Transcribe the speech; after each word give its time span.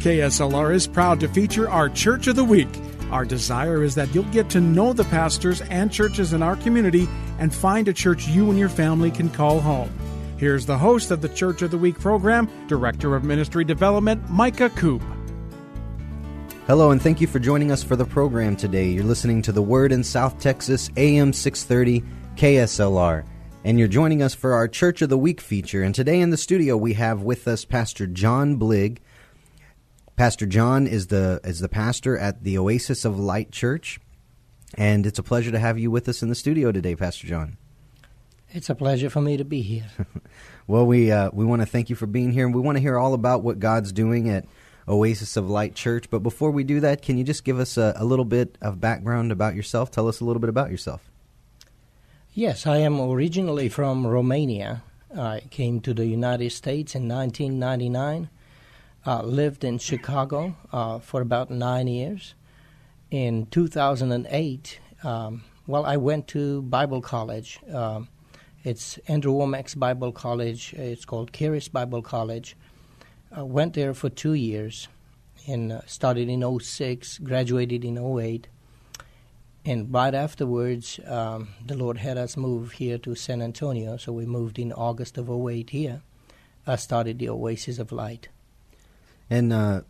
KSLR 0.00 0.72
is 0.72 0.86
proud 0.86 1.18
to 1.18 1.26
feature 1.26 1.68
our 1.68 1.88
Church 1.88 2.28
of 2.28 2.36
the 2.36 2.44
Week. 2.44 2.68
Our 3.10 3.24
desire 3.24 3.82
is 3.82 3.96
that 3.96 4.14
you'll 4.14 4.22
get 4.26 4.48
to 4.50 4.60
know 4.60 4.92
the 4.92 5.02
pastors 5.02 5.60
and 5.62 5.90
churches 5.90 6.32
in 6.32 6.40
our 6.40 6.54
community 6.54 7.08
and 7.40 7.52
find 7.52 7.88
a 7.88 7.92
church 7.92 8.28
you 8.28 8.48
and 8.48 8.56
your 8.56 8.68
family 8.68 9.10
can 9.10 9.28
call 9.28 9.58
home. 9.58 9.92
Here's 10.36 10.66
the 10.66 10.78
host 10.78 11.10
of 11.10 11.20
the 11.20 11.28
Church 11.28 11.62
of 11.62 11.72
the 11.72 11.78
Week 11.78 11.98
program, 11.98 12.48
Director 12.68 13.16
of 13.16 13.24
Ministry 13.24 13.64
Development, 13.64 14.22
Micah 14.30 14.70
Coop. 14.70 15.02
Hello, 16.68 16.92
and 16.92 17.02
thank 17.02 17.20
you 17.20 17.26
for 17.26 17.40
joining 17.40 17.72
us 17.72 17.82
for 17.82 17.96
the 17.96 18.04
program 18.04 18.54
today. 18.54 18.86
You're 18.90 19.02
listening 19.02 19.42
to 19.42 19.50
The 19.50 19.62
Word 19.62 19.90
in 19.90 20.04
South 20.04 20.38
Texas, 20.38 20.90
AM 20.96 21.32
630 21.32 22.04
KSLR, 22.36 23.24
and 23.64 23.80
you're 23.80 23.88
joining 23.88 24.22
us 24.22 24.32
for 24.32 24.52
our 24.52 24.68
Church 24.68 25.02
of 25.02 25.08
the 25.08 25.18
Week 25.18 25.40
feature. 25.40 25.82
And 25.82 25.92
today 25.92 26.20
in 26.20 26.30
the 26.30 26.36
studio, 26.36 26.76
we 26.76 26.92
have 26.92 27.22
with 27.22 27.48
us 27.48 27.64
Pastor 27.64 28.06
John 28.06 28.54
Blig. 28.54 29.00
Pastor 30.18 30.46
John 30.46 30.88
is 30.88 31.06
the 31.06 31.40
is 31.44 31.60
the 31.60 31.68
pastor 31.68 32.18
at 32.18 32.42
the 32.42 32.58
Oasis 32.58 33.04
of 33.04 33.20
Light 33.20 33.52
Church, 33.52 34.00
and 34.74 35.06
it's 35.06 35.20
a 35.20 35.22
pleasure 35.22 35.52
to 35.52 35.60
have 35.60 35.78
you 35.78 35.92
with 35.92 36.08
us 36.08 36.24
in 36.24 36.28
the 36.28 36.34
studio 36.34 36.72
today, 36.72 36.96
Pastor 36.96 37.28
John. 37.28 37.56
It's 38.50 38.68
a 38.68 38.74
pleasure 38.74 39.10
for 39.10 39.20
me 39.20 39.36
to 39.36 39.44
be 39.44 39.62
here. 39.62 39.86
well, 40.66 40.84
we 40.84 41.12
uh, 41.12 41.30
we 41.32 41.44
want 41.44 41.62
to 41.62 41.66
thank 41.66 41.88
you 41.88 41.94
for 41.94 42.06
being 42.06 42.32
here, 42.32 42.44
and 42.44 42.52
we 42.52 42.60
want 42.60 42.74
to 42.74 42.80
hear 42.80 42.98
all 42.98 43.14
about 43.14 43.44
what 43.44 43.60
God's 43.60 43.92
doing 43.92 44.28
at 44.28 44.44
Oasis 44.88 45.36
of 45.36 45.48
Light 45.48 45.76
Church. 45.76 46.10
But 46.10 46.24
before 46.24 46.50
we 46.50 46.64
do 46.64 46.80
that, 46.80 47.00
can 47.00 47.16
you 47.16 47.22
just 47.22 47.44
give 47.44 47.60
us 47.60 47.76
a, 47.76 47.92
a 47.94 48.04
little 48.04 48.24
bit 48.24 48.58
of 48.60 48.80
background 48.80 49.30
about 49.30 49.54
yourself? 49.54 49.92
Tell 49.92 50.08
us 50.08 50.18
a 50.18 50.24
little 50.24 50.40
bit 50.40 50.50
about 50.50 50.72
yourself. 50.72 51.08
Yes, 52.34 52.66
I 52.66 52.78
am 52.78 53.00
originally 53.00 53.68
from 53.68 54.04
Romania. 54.04 54.82
I 55.16 55.42
came 55.50 55.80
to 55.82 55.94
the 55.94 56.06
United 56.06 56.50
States 56.50 56.96
in 56.96 57.08
1999. 57.08 58.30
Uh, 59.06 59.22
lived 59.22 59.64
in 59.64 59.78
Chicago 59.78 60.56
uh, 60.72 60.98
for 60.98 61.20
about 61.20 61.50
nine 61.50 61.86
years. 61.86 62.34
In 63.10 63.46
2008, 63.46 64.80
um, 65.02 65.44
well, 65.66 65.86
I 65.86 65.96
went 65.96 66.26
to 66.28 66.62
Bible 66.62 67.00
college. 67.00 67.60
Um, 67.72 68.08
it's 68.64 68.98
Andrew 69.06 69.32
Wommack's 69.32 69.74
Bible 69.74 70.12
College. 70.12 70.74
It's 70.74 71.04
called 71.04 71.32
Charis 71.32 71.68
Bible 71.68 72.02
College. 72.02 72.56
I 73.30 73.42
went 73.42 73.74
there 73.74 73.94
for 73.94 74.10
two 74.10 74.34
years 74.34 74.88
and 75.46 75.72
uh, 75.72 75.80
started 75.86 76.28
in 76.28 76.58
06, 76.60 77.18
graduated 77.18 77.84
in 77.84 77.98
08. 77.98 78.48
And 79.64 79.92
right 79.92 80.14
afterwards, 80.14 80.98
um, 81.06 81.48
the 81.64 81.76
Lord 81.76 81.98
had 81.98 82.18
us 82.18 82.36
move 82.36 82.72
here 82.72 82.98
to 82.98 83.14
San 83.14 83.42
Antonio, 83.42 83.96
so 83.96 84.12
we 84.12 84.26
moved 84.26 84.58
in 84.58 84.72
August 84.72 85.18
of 85.18 85.30
08 85.30 85.70
here. 85.70 86.02
I 86.66 86.76
started 86.76 87.18
the 87.18 87.28
Oasis 87.28 87.78
of 87.78 87.92
Light. 87.92 88.28
And 89.30 89.52
uh, 89.52 89.82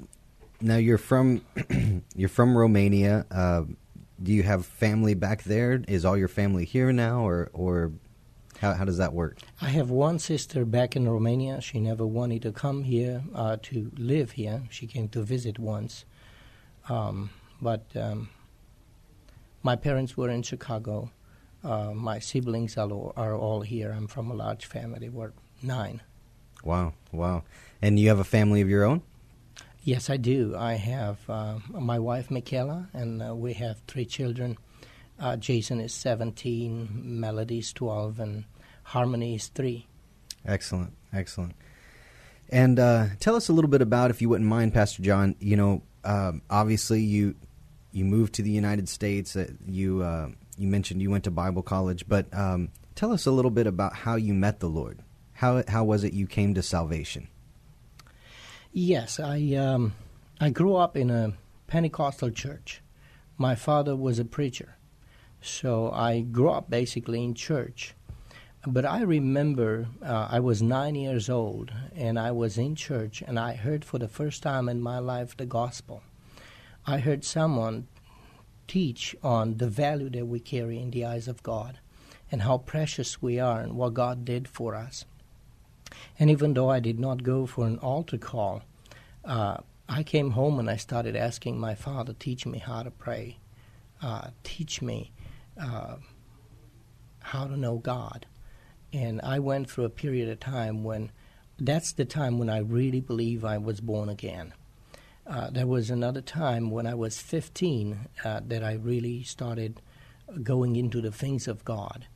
now 0.60 0.76
you're 0.76 0.98
from 0.98 1.42
you're 2.16 2.28
from 2.28 2.56
Romania. 2.56 3.26
Uh, 3.30 3.64
do 4.22 4.32
you 4.32 4.42
have 4.42 4.66
family 4.66 5.14
back 5.14 5.44
there? 5.44 5.82
Is 5.86 6.04
all 6.04 6.16
your 6.16 6.28
family 6.28 6.64
here 6.64 6.92
now, 6.92 7.26
or 7.26 7.50
or 7.52 7.92
how, 8.60 8.74
how 8.74 8.84
does 8.84 8.98
that 8.98 9.12
work? 9.12 9.38
I 9.60 9.68
have 9.68 9.90
one 9.90 10.18
sister 10.18 10.64
back 10.64 10.96
in 10.96 11.08
Romania. 11.08 11.60
She 11.60 11.78
never 11.78 12.04
wanted 12.04 12.42
to 12.42 12.52
come 12.52 12.82
here 12.82 13.22
uh, 13.34 13.56
to 13.62 13.90
live 13.96 14.32
here. 14.32 14.62
She 14.70 14.86
came 14.86 15.08
to 15.10 15.22
visit 15.22 15.58
once. 15.58 16.04
Um, 16.88 17.30
but 17.62 17.84
um, 17.94 18.30
my 19.62 19.76
parents 19.76 20.16
were 20.16 20.30
in 20.30 20.42
Chicago. 20.42 21.10
Uh, 21.62 21.92
my 21.92 22.18
siblings 22.18 22.76
are 22.76 22.90
all, 22.90 23.12
are 23.16 23.36
all 23.36 23.60
here. 23.60 23.92
I'm 23.92 24.08
from 24.08 24.30
a 24.30 24.34
large 24.34 24.66
family. 24.66 25.08
We're 25.08 25.32
nine. 25.62 26.02
Wow, 26.64 26.94
wow. 27.12 27.44
And 27.80 27.98
you 27.98 28.08
have 28.08 28.18
a 28.18 28.24
family 28.24 28.60
of 28.60 28.68
your 28.68 28.84
own? 28.84 29.02
Yes, 29.88 30.10
I 30.10 30.18
do. 30.18 30.54
I 30.54 30.74
have 30.74 31.18
uh, 31.30 31.60
my 31.70 31.98
wife, 31.98 32.30
Michaela, 32.30 32.90
and 32.92 33.22
uh, 33.22 33.34
we 33.34 33.54
have 33.54 33.80
three 33.86 34.04
children. 34.04 34.58
Uh, 35.18 35.38
Jason 35.38 35.80
is 35.80 35.94
17, 35.94 36.90
Melody 36.92 37.60
is 37.60 37.72
12, 37.72 38.20
and 38.20 38.44
Harmony 38.82 39.36
is 39.36 39.46
3. 39.46 39.86
Excellent, 40.44 40.92
excellent. 41.14 41.54
And 42.50 42.78
uh, 42.78 43.06
tell 43.18 43.34
us 43.34 43.48
a 43.48 43.54
little 43.54 43.70
bit 43.70 43.80
about, 43.80 44.10
if 44.10 44.20
you 44.20 44.28
wouldn't 44.28 44.46
mind, 44.46 44.74
Pastor 44.74 45.02
John. 45.02 45.36
You 45.40 45.56
know, 45.56 45.82
um, 46.04 46.42
obviously 46.50 47.00
you 47.00 47.34
you 47.90 48.04
moved 48.04 48.34
to 48.34 48.42
the 48.42 48.50
United 48.50 48.90
States. 48.90 49.36
Uh, 49.36 49.46
you 49.66 50.02
uh, 50.02 50.28
you 50.58 50.68
mentioned 50.68 51.00
you 51.00 51.10
went 51.10 51.24
to 51.24 51.30
Bible 51.30 51.62
college, 51.62 52.06
but 52.06 52.26
um, 52.34 52.68
tell 52.94 53.10
us 53.10 53.24
a 53.24 53.30
little 53.30 53.50
bit 53.50 53.66
about 53.66 53.94
how 53.94 54.16
you 54.16 54.34
met 54.34 54.60
the 54.60 54.68
Lord. 54.68 55.02
How 55.32 55.64
how 55.66 55.84
was 55.84 56.04
it 56.04 56.12
you 56.12 56.26
came 56.26 56.52
to 56.52 56.62
salvation? 56.62 57.28
Yes, 58.72 59.18
I 59.18 59.54
um, 59.54 59.94
I 60.40 60.50
grew 60.50 60.76
up 60.76 60.94
in 60.96 61.10
a 61.10 61.32
Pentecostal 61.66 62.30
church. 62.30 62.82
My 63.38 63.54
father 63.54 63.96
was 63.96 64.18
a 64.18 64.26
preacher, 64.26 64.76
so 65.40 65.90
I 65.90 66.20
grew 66.20 66.50
up 66.50 66.68
basically 66.68 67.24
in 67.24 67.32
church. 67.32 67.94
But 68.66 68.84
I 68.84 69.00
remember 69.02 69.88
uh, 70.04 70.28
I 70.30 70.40
was 70.40 70.60
nine 70.60 70.96
years 70.96 71.30
old 71.30 71.72
and 71.94 72.18
I 72.18 72.32
was 72.32 72.58
in 72.58 72.74
church 72.74 73.22
and 73.22 73.38
I 73.38 73.54
heard 73.54 73.84
for 73.84 73.98
the 73.98 74.08
first 74.08 74.42
time 74.42 74.68
in 74.68 74.82
my 74.82 74.98
life 74.98 75.36
the 75.36 75.46
gospel. 75.46 76.02
I 76.86 76.98
heard 76.98 77.24
someone 77.24 77.86
teach 78.66 79.16
on 79.22 79.56
the 79.56 79.68
value 79.68 80.10
that 80.10 80.26
we 80.26 80.40
carry 80.40 80.78
in 80.78 80.90
the 80.90 81.06
eyes 81.06 81.28
of 81.28 81.42
God 81.42 81.78
and 82.30 82.42
how 82.42 82.58
precious 82.58 83.22
we 83.22 83.38
are 83.38 83.60
and 83.60 83.76
what 83.76 83.94
God 83.94 84.24
did 84.24 84.46
for 84.46 84.74
us. 84.74 85.06
And 86.18 86.30
even 86.30 86.54
though 86.54 86.70
I 86.70 86.80
did 86.80 86.98
not 86.98 87.22
go 87.22 87.46
for 87.46 87.66
an 87.66 87.78
altar 87.78 88.18
call, 88.18 88.62
uh, 89.24 89.58
I 89.88 90.02
came 90.02 90.32
home 90.32 90.58
and 90.58 90.68
I 90.68 90.76
started 90.76 91.16
asking 91.16 91.58
my 91.58 91.74
father, 91.74 92.12
teach 92.12 92.44
me 92.44 92.58
how 92.58 92.82
to 92.82 92.90
pray, 92.90 93.38
uh, 94.02 94.28
teach 94.42 94.82
me 94.82 95.12
uh, 95.60 95.96
how 97.20 97.46
to 97.46 97.56
know 97.56 97.78
God. 97.78 98.26
And 98.92 99.20
I 99.22 99.38
went 99.38 99.70
through 99.70 99.84
a 99.84 99.90
period 99.90 100.28
of 100.28 100.40
time 100.40 100.84
when 100.84 101.10
that's 101.58 101.92
the 101.92 102.04
time 102.04 102.38
when 102.38 102.48
I 102.48 102.58
really 102.58 103.00
believe 103.00 103.44
I 103.44 103.58
was 103.58 103.80
born 103.80 104.08
again. 104.08 104.54
Uh, 105.26 105.50
there 105.50 105.66
was 105.66 105.90
another 105.90 106.22
time 106.22 106.70
when 106.70 106.86
I 106.86 106.94
was 106.94 107.20
15 107.20 108.08
uh, 108.24 108.40
that 108.46 108.64
I 108.64 108.74
really 108.74 109.22
started 109.22 109.82
going 110.42 110.76
into 110.76 111.00
the 111.00 111.12
things 111.12 111.48
of 111.48 111.64
God. 111.64 112.06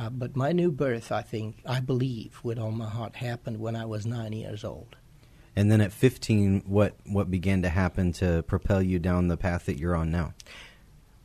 Uh, 0.00 0.08
but 0.08 0.34
my 0.34 0.50
new 0.50 0.72
birth, 0.72 1.12
I 1.12 1.20
think, 1.20 1.58
I 1.66 1.80
believe 1.80 2.40
with 2.42 2.58
all 2.58 2.70
my 2.70 2.88
heart, 2.88 3.16
happened 3.16 3.60
when 3.60 3.76
I 3.76 3.84
was 3.84 4.06
nine 4.06 4.32
years 4.32 4.64
old. 4.64 4.96
And 5.54 5.70
then 5.70 5.82
at 5.82 5.92
15, 5.92 6.62
what, 6.66 6.94
what 7.04 7.30
began 7.30 7.60
to 7.62 7.68
happen 7.68 8.12
to 8.14 8.42
propel 8.44 8.80
you 8.80 8.98
down 8.98 9.28
the 9.28 9.36
path 9.36 9.66
that 9.66 9.76
you're 9.76 9.94
on 9.94 10.10
now? 10.10 10.32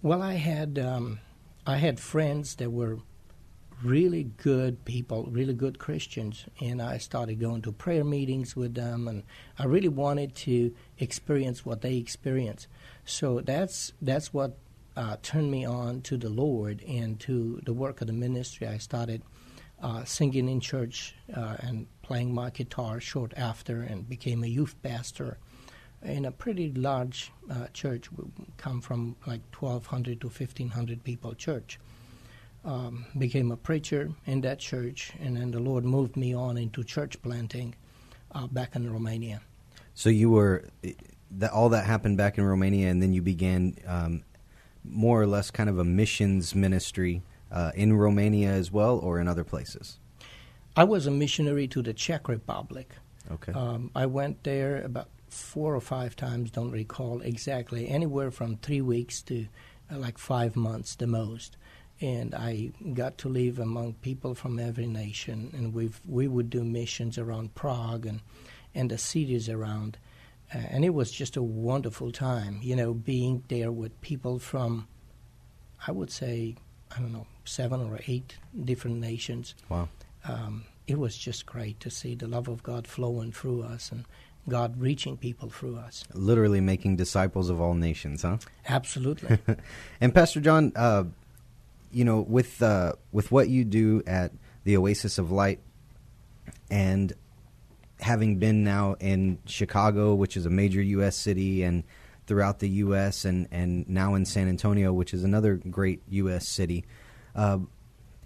Well, 0.02 0.22
I 0.22 0.34
had, 0.34 0.78
um, 0.78 1.20
I 1.66 1.78
had 1.78 2.02
friends 2.02 2.56
that 2.56 2.70
were 2.70 2.98
really 3.82 4.24
good 4.24 4.84
people, 4.84 5.30
really 5.32 5.54
good 5.54 5.80
Christians, 5.80 6.44
and 6.60 6.82
I 6.82 6.98
started 6.98 7.40
going 7.40 7.62
to 7.62 7.72
prayer 7.72 8.04
meetings 8.04 8.58
with 8.58 8.74
them, 8.74 9.08
and 9.08 9.24
I 9.58 9.66
really 9.66 9.88
wanted 9.88 10.36
to 10.36 10.76
experience 11.00 11.66
what 11.66 11.80
they 11.80 11.96
experienced. 11.96 12.68
So 13.06 13.40
that's 13.40 13.94
that's 14.02 14.34
what 14.34 14.58
uh, 14.96 15.18
turned 15.22 15.52
me 15.52 15.66
on 15.66 16.02
to 16.02 16.18
the 16.18 16.30
Lord 16.30 16.84
and 16.88 17.20
to 17.22 17.62
the 17.66 17.74
work 17.74 18.02
of 18.02 18.08
the 18.08 18.14
ministry. 18.14 18.68
I 18.68 18.78
started 18.78 19.22
uh, 19.82 20.04
singing 20.06 20.48
in 20.48 20.60
church 20.60 21.16
uh, 21.36 21.58
and 21.60 21.88
playing 22.02 22.34
my 22.34 22.50
guitar 22.50 23.00
short 23.00 23.34
after, 23.36 23.82
and 23.82 24.08
became 24.08 24.44
a 24.44 24.48
youth 24.48 24.76
pastor 24.82 25.38
in 26.02 26.26
a 26.26 26.32
pretty 26.32 26.72
large 26.74 27.32
uh, 27.50 27.68
church. 27.74 28.12
We 28.12 28.26
come 28.58 28.82
from 28.82 29.16
like 29.26 29.42
1,200 29.58 30.22
to 30.22 30.28
1,500 30.28 31.04
people 31.04 31.34
church. 31.34 31.80
Um, 32.64 33.06
became 33.16 33.52
a 33.52 33.58
preacher 33.58 34.10
in 34.26 34.42
that 34.42 34.58
church, 34.58 35.14
and 35.20 35.38
then 35.38 35.52
the 35.52 35.60
Lord 35.60 35.86
moved 35.86 36.18
me 36.18 36.34
on 36.34 36.58
into 36.58 36.84
church 36.84 37.22
planting 37.22 37.76
uh, 38.32 38.48
back 38.48 38.76
in 38.76 38.92
Romania. 38.92 39.42
So 39.94 40.10
you 40.10 40.32
were 40.32 40.66
that 41.38 41.52
all 41.52 41.70
that 41.70 41.86
happened 41.86 42.18
back 42.18 42.40
in 42.40 42.44
Romania, 42.44 42.90
and 42.90 43.04
then 43.04 43.14
you 43.14 43.22
began 43.22 43.78
um, 43.86 44.24
more 44.90 45.22
or 45.22 45.28
less 45.28 45.52
kind 45.52 45.70
of 45.70 45.80
a 45.80 45.84
missions 45.84 46.56
ministry 46.56 47.22
uh, 47.52 47.72
in 47.76 47.94
Romania 47.94 48.52
as 48.52 48.72
well, 48.72 48.98
or 48.98 49.20
in 49.20 49.28
other 49.28 49.44
places. 49.44 50.00
I 50.76 50.84
was 50.84 51.08
a 51.08 51.12
missionary 51.12 51.68
to 51.70 51.82
the 51.82 51.94
Czech 51.94 52.28
Republic. 52.28 52.94
Okay. 53.32 53.54
Um, 53.54 53.92
I 53.96 54.06
went 54.06 54.44
there 54.44 54.82
about 54.84 55.10
four 55.30 55.76
or 55.76 55.82
five 55.82 56.16
times, 56.16 56.52
don't 56.52 56.72
recall 56.72 57.22
exactly, 57.22 57.88
anywhere 57.88 58.32
from 58.32 58.58
three 58.58 58.82
weeks 58.82 59.22
to 59.24 59.48
uh, 59.92 59.98
like 59.98 60.18
five 60.18 60.56
months 60.56 60.96
the 60.96 61.08
most. 61.08 61.58
And 62.02 62.36
I 62.36 62.72
got 62.94 63.18
to 63.20 63.30
live 63.30 63.58
among 63.58 63.94
people 63.94 64.36
from 64.36 64.60
every 64.60 64.86
nation, 64.86 65.52
and 65.54 65.74
we 65.74 65.92
we 66.06 66.28
would 66.28 66.50
do 66.50 66.64
missions 66.64 67.18
around 67.18 67.56
Prague 67.56 68.06
and 68.06 68.20
and 68.74 68.92
the 68.92 68.98
cities 68.98 69.48
around, 69.48 69.98
uh, 70.54 70.58
and 70.58 70.86
it 70.86 70.94
was 70.94 71.12
just 71.12 71.38
a 71.38 71.44
wonderful 71.44 72.12
time. 72.12 72.60
You 72.62 72.76
know, 72.76 72.94
being 72.94 73.44
there 73.48 73.72
with 73.72 74.00
people 74.02 74.40
from, 74.40 74.88
I 75.88 75.92
would 75.92 76.12
say, 76.12 76.56
I 76.96 77.00
don't 77.00 77.12
know, 77.12 77.28
seven 77.46 77.82
or 77.82 78.00
eight 78.08 78.38
different 78.64 78.98
nations. 78.98 79.56
Wow. 79.70 79.90
Um, 80.28 80.66
it 80.88 81.00
was 81.00 81.18
just 81.18 81.46
great 81.46 81.80
to 81.80 81.90
see 81.90 82.16
the 82.16 82.28
love 82.28 82.48
of 82.48 82.64
God 82.64 82.88
flowing 82.88 83.32
through 83.32 83.64
us 83.64 83.92
and 83.92 84.06
God 84.48 84.80
reaching 84.80 85.18
people 85.18 85.50
through 85.50 85.78
us. 85.78 86.04
Literally 86.14 86.62
making 86.62 86.98
disciples 86.98 87.50
of 87.50 87.60
all 87.60 87.74
nations, 87.74 88.22
huh? 88.22 88.38
Absolutely. 88.68 89.40
and 90.02 90.14
Pastor 90.14 90.40
John, 90.40 90.72
uh, 90.76 91.06
you 91.92 92.06
know, 92.06 92.22
with 92.22 92.62
uh, 92.62 92.94
with 93.12 93.32
what 93.32 93.50
you 93.50 93.64
do 93.64 94.04
at 94.06 94.32
the 94.64 94.78
Oasis 94.78 95.18
of 95.18 95.32
Light, 95.32 95.60
and 96.70 97.14
having 98.06 98.38
been 98.38 98.64
now 98.64 98.96
in 99.00 99.40
Chicago, 99.48 100.14
which 100.14 100.38
is 100.38 100.46
a 100.46 100.50
major 100.50 100.82
U.S. 100.82 101.16
city, 101.16 101.64
and 101.64 101.84
throughout 102.28 102.60
the 102.60 102.70
U.S., 102.70 103.26
and 103.26 103.48
and 103.52 103.90
now 103.90 104.14
in 104.14 104.26
San 104.26 104.48
Antonio, 104.48 104.94
which 104.94 105.12
is 105.12 105.24
another 105.24 105.56
great 105.56 106.04
U.S. 106.10 106.48
city, 106.48 106.86
uh, 107.36 107.58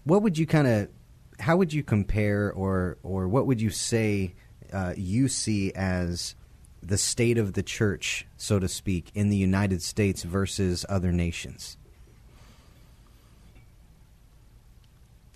what 0.03 0.21
would 0.21 0.37
you 0.37 0.45
kind 0.45 0.67
of 0.67 0.89
how 1.39 1.55
would 1.55 1.71
you 1.71 1.81
compare 1.81 2.51
or 2.51 2.97
or 3.03 3.29
what 3.29 3.47
would 3.47 3.61
you 3.61 3.69
say 3.69 4.33
uh, 4.73 4.93
you 4.97 5.29
see 5.29 5.71
as 5.73 6.35
the 6.83 6.97
state 6.97 7.37
of 7.37 7.53
the 7.53 7.63
church, 7.63 8.27
so 8.35 8.59
to 8.59 8.67
speak, 8.67 9.11
in 9.15 9.29
the 9.29 9.37
United 9.37 9.81
States 9.81 10.23
versus 10.23 10.85
other 10.89 11.13
nations? 11.13 11.77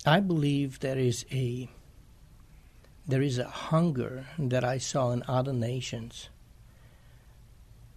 I 0.04 0.20
believe 0.20 0.80
there 0.80 0.98
is 0.98 1.24
a 1.32 1.70
there 3.06 3.22
is 3.22 3.38
a 3.38 3.48
hunger 3.48 4.26
that 4.38 4.64
I 4.64 4.78
saw 4.78 5.10
in 5.10 5.22
other 5.28 5.52
nations 5.52 6.28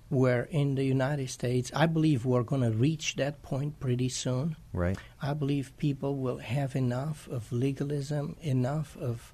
where 0.10 0.44
in 0.44 0.76
the 0.76 0.84
United 0.84 1.30
States, 1.30 1.72
I 1.76 1.86
believe 1.86 2.26
we're 2.26 2.44
going 2.44 2.62
to 2.62 2.72
reach 2.72 3.16
that 3.16 3.42
point 3.42 3.80
pretty 3.80 4.10
soon. 4.10 4.56
Right. 4.72 4.98
I 5.22 5.34
believe 5.34 5.76
people 5.78 6.16
will 6.16 6.38
have 6.38 6.76
enough 6.76 7.28
of 7.28 7.52
legalism, 7.52 8.38
enough 8.42 8.96
of 8.98 9.34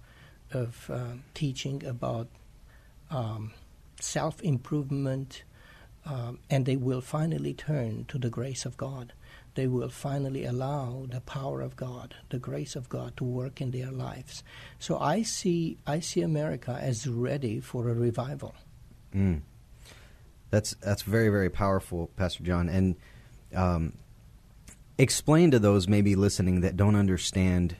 of 0.51 0.89
uh, 0.93 1.13
teaching 1.33 1.83
about 1.83 2.27
um, 3.09 3.53
self 3.99 4.41
improvement, 4.41 5.43
um, 6.05 6.39
and 6.49 6.65
they 6.65 6.75
will 6.75 7.01
finally 7.01 7.53
turn 7.53 8.05
to 8.09 8.17
the 8.19 8.29
grace 8.29 8.65
of 8.65 8.77
God. 8.77 9.13
They 9.55 9.67
will 9.67 9.89
finally 9.89 10.45
allow 10.45 11.05
the 11.09 11.21
power 11.21 11.61
of 11.61 11.75
God, 11.75 12.15
the 12.29 12.39
grace 12.39 12.75
of 12.75 12.89
God, 12.89 13.15
to 13.17 13.23
work 13.23 13.61
in 13.61 13.71
their 13.71 13.91
lives. 13.91 14.43
So 14.79 14.97
I 14.97 15.21
see, 15.21 15.77
I 15.85 15.99
see 15.99 16.21
America 16.21 16.77
as 16.81 17.07
ready 17.07 17.59
for 17.59 17.89
a 17.89 17.93
revival. 17.93 18.55
Mm. 19.13 19.41
That's 20.49 20.75
that's 20.75 21.01
very 21.01 21.29
very 21.29 21.49
powerful, 21.49 22.11
Pastor 22.15 22.43
John. 22.43 22.69
And 22.69 22.95
um, 23.55 23.93
explain 24.97 25.51
to 25.51 25.59
those 25.59 25.87
maybe 25.87 26.15
listening 26.15 26.61
that 26.61 26.77
don't 26.77 26.95
understand. 26.95 27.75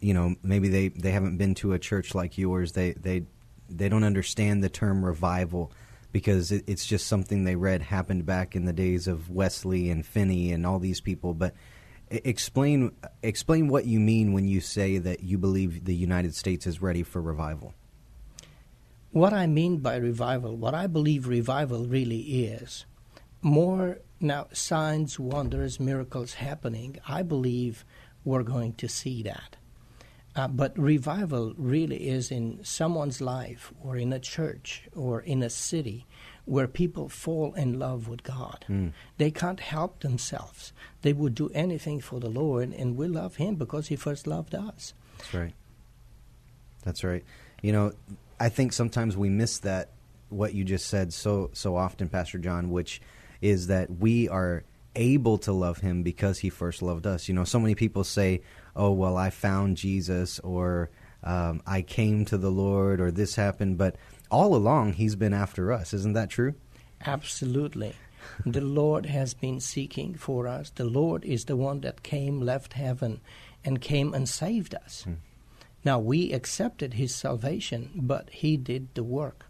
You 0.00 0.14
know, 0.14 0.34
maybe 0.42 0.68
they, 0.68 0.88
they 0.88 1.12
haven't 1.12 1.38
been 1.38 1.54
to 1.56 1.72
a 1.72 1.78
church 1.78 2.14
like 2.14 2.36
yours. 2.36 2.72
They 2.72 2.92
they 2.92 3.26
they 3.68 3.88
don't 3.88 4.04
understand 4.04 4.62
the 4.62 4.68
term 4.68 5.04
revival 5.04 5.72
because 6.14 6.52
it, 6.52 6.62
it's 6.68 6.86
just 6.86 7.08
something 7.08 7.42
they 7.42 7.56
read 7.56 7.82
happened 7.82 8.24
back 8.24 8.54
in 8.54 8.66
the 8.66 8.72
days 8.72 9.08
of 9.08 9.30
Wesley 9.30 9.90
and 9.90 10.06
Finney 10.06 10.52
and 10.52 10.64
all 10.64 10.78
these 10.78 11.00
people. 11.00 11.34
But 11.34 11.54
explain 12.08 12.92
explain 13.24 13.66
what 13.66 13.84
you 13.84 13.98
mean 13.98 14.32
when 14.32 14.46
you 14.46 14.60
say 14.60 14.98
that 14.98 15.24
you 15.24 15.38
believe 15.38 15.84
the 15.84 15.94
United 15.94 16.36
States 16.36 16.68
is 16.68 16.80
ready 16.80 17.02
for 17.02 17.20
revival. 17.20 17.74
What 19.10 19.32
I 19.32 19.48
mean 19.48 19.78
by 19.78 19.96
revival, 19.96 20.56
what 20.56 20.72
I 20.72 20.86
believe 20.86 21.26
revival 21.26 21.84
really 21.84 22.20
is, 22.20 22.86
more 23.42 23.98
now 24.20 24.46
signs, 24.52 25.18
wonders, 25.18 25.80
miracles 25.80 26.34
happening. 26.34 26.96
I 27.08 27.22
believe 27.22 27.84
we're 28.24 28.44
going 28.44 28.74
to 28.74 28.88
see 28.88 29.24
that. 29.24 29.56
Uh, 30.36 30.48
but 30.48 30.76
revival 30.76 31.54
really 31.56 32.08
is 32.08 32.30
in 32.30 32.58
someone's 32.64 33.20
life 33.20 33.72
or 33.80 33.96
in 33.96 34.12
a 34.12 34.18
church 34.18 34.82
or 34.94 35.20
in 35.20 35.42
a 35.42 35.50
city 35.50 36.06
where 36.44 36.66
people 36.66 37.08
fall 37.08 37.54
in 37.54 37.78
love 37.78 38.08
with 38.08 38.22
God. 38.24 38.64
Mm. 38.68 38.92
They 39.16 39.30
can't 39.30 39.60
help 39.60 40.00
themselves. 40.00 40.72
They 41.02 41.12
would 41.12 41.34
do 41.34 41.50
anything 41.54 42.00
for 42.00 42.18
the 42.18 42.28
Lord, 42.28 42.72
and 42.72 42.96
we 42.96 43.06
love 43.06 43.36
Him 43.36 43.54
because 43.54 43.88
He 43.88 43.96
first 43.96 44.26
loved 44.26 44.54
us. 44.54 44.92
That's 45.18 45.34
right. 45.34 45.54
That's 46.82 47.04
right. 47.04 47.24
You 47.62 47.72
know, 47.72 47.92
I 48.38 48.48
think 48.48 48.72
sometimes 48.72 49.16
we 49.16 49.30
miss 49.30 49.60
that 49.60 49.90
what 50.28 50.52
you 50.52 50.64
just 50.64 50.88
said 50.88 51.12
so 51.12 51.50
so 51.52 51.76
often, 51.76 52.08
Pastor 52.08 52.38
John, 52.38 52.70
which 52.70 53.00
is 53.40 53.68
that 53.68 53.90
we 53.98 54.28
are 54.28 54.64
able 54.96 55.38
to 55.38 55.52
love 55.52 55.78
him 55.78 56.02
because 56.02 56.38
he 56.38 56.50
first 56.50 56.82
loved 56.82 57.06
us. 57.06 57.28
You 57.28 57.34
know, 57.34 57.44
so 57.44 57.58
many 57.58 57.74
people 57.74 58.04
say, 58.04 58.42
"Oh, 58.76 58.92
well, 58.92 59.16
I 59.16 59.30
found 59.30 59.76
Jesus," 59.76 60.38
or 60.40 60.90
um, 61.22 61.62
"I 61.66 61.82
came 61.82 62.24
to 62.26 62.38
the 62.38 62.50
Lord," 62.50 63.00
or 63.00 63.10
"This 63.10 63.36
happened," 63.36 63.78
but 63.78 63.96
all 64.30 64.54
along 64.54 64.94
he's 64.94 65.16
been 65.16 65.32
after 65.32 65.72
us. 65.72 65.92
Isn't 65.94 66.14
that 66.14 66.30
true? 66.30 66.54
Absolutely. 67.06 67.94
the 68.46 68.60
Lord 68.60 69.06
has 69.06 69.34
been 69.34 69.60
seeking 69.60 70.14
for 70.14 70.48
us. 70.48 70.70
The 70.70 70.84
Lord 70.84 71.24
is 71.24 71.44
the 71.44 71.56
one 71.56 71.80
that 71.82 72.02
came, 72.02 72.40
left 72.40 72.72
heaven, 72.72 73.20
and 73.64 73.80
came 73.80 74.14
and 74.14 74.28
saved 74.28 74.74
us. 74.74 75.02
Hmm. 75.04 75.14
Now, 75.84 75.98
we 75.98 76.32
accepted 76.32 76.94
his 76.94 77.14
salvation, 77.14 77.90
but 77.94 78.30
he 78.30 78.56
did 78.56 78.94
the 78.94 79.04
work. 79.04 79.46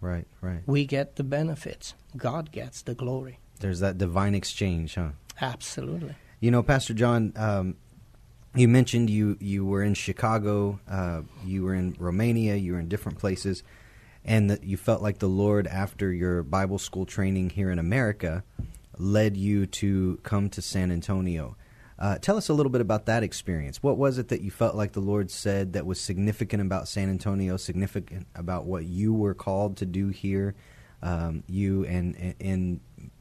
Right, 0.00 0.26
right. 0.40 0.60
We 0.66 0.84
get 0.84 1.16
the 1.16 1.24
benefits. 1.24 1.94
God 2.16 2.52
gets 2.52 2.82
the 2.82 2.94
glory. 2.94 3.38
There's 3.60 3.80
that 3.80 3.96
divine 3.96 4.34
exchange, 4.34 4.96
huh? 4.96 5.10
Absolutely. 5.40 6.14
You 6.40 6.50
know, 6.50 6.62
Pastor 6.62 6.92
John, 6.92 7.32
um, 7.36 7.76
you 8.54 8.68
mentioned 8.68 9.08
you, 9.08 9.36
you 9.40 9.64
were 9.64 9.82
in 9.82 9.94
Chicago, 9.94 10.78
uh, 10.88 11.22
you 11.44 11.62
were 11.64 11.74
in 11.74 11.96
Romania, 11.98 12.54
you 12.56 12.72
were 12.72 12.78
in 12.78 12.88
different 12.88 13.18
places, 13.18 13.62
and 14.24 14.50
that 14.50 14.62
you 14.64 14.76
felt 14.76 15.02
like 15.02 15.18
the 15.18 15.28
Lord, 15.28 15.66
after 15.66 16.12
your 16.12 16.42
Bible 16.42 16.78
school 16.78 17.06
training 17.06 17.50
here 17.50 17.70
in 17.70 17.78
America, 17.78 18.44
led 18.98 19.36
you 19.36 19.66
to 19.66 20.18
come 20.22 20.50
to 20.50 20.60
San 20.60 20.90
Antonio. 20.92 21.56
Uh, 21.98 22.18
tell 22.18 22.36
us 22.36 22.48
a 22.48 22.54
little 22.54 22.70
bit 22.70 22.80
about 22.80 23.06
that 23.06 23.22
experience. 23.22 23.82
What 23.82 23.96
was 23.96 24.18
it 24.18 24.28
that 24.28 24.42
you 24.42 24.50
felt 24.50 24.74
like 24.74 24.92
the 24.92 25.00
Lord 25.00 25.30
said 25.30 25.72
that 25.72 25.86
was 25.86 26.00
significant 26.00 26.60
about 26.60 26.88
San 26.88 27.08
Antonio, 27.08 27.56
significant 27.56 28.26
about 28.34 28.66
what 28.66 28.84
you 28.84 29.14
were 29.14 29.34
called 29.34 29.76
to 29.78 29.86
do 29.86 30.08
here, 30.08 30.54
um, 31.02 31.42
you 31.48 31.84
and, 31.86 32.34
and 32.40 32.80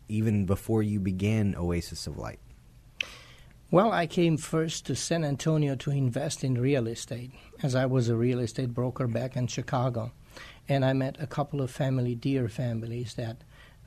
even 0.10 0.46
before 0.46 0.84
you 0.84 1.00
began 1.00 1.56
Oasis 1.56 2.06
of 2.06 2.18
Light? 2.18 2.40
Well, 3.72 3.94
I 3.94 4.06
came 4.06 4.36
first 4.36 4.86
to 4.88 4.98
San 4.98 5.24
Antonio 5.24 5.76
to 5.76 5.92
invest 5.92 6.44
in 6.44 6.60
real 6.60 6.88
estate, 6.88 7.32
as 7.64 7.74
I 7.74 7.86
was 7.86 8.10
a 8.10 8.18
real 8.18 8.42
estate 8.42 8.74
broker 8.74 9.08
back 9.08 9.38
in 9.38 9.48
Chicago. 9.48 10.12
And 10.68 10.84
I 10.84 10.92
met 10.92 11.16
a 11.22 11.26
couple 11.26 11.62
of 11.62 11.72
family, 11.72 12.14
dear 12.14 12.50
families, 12.50 13.14
that 13.14 13.38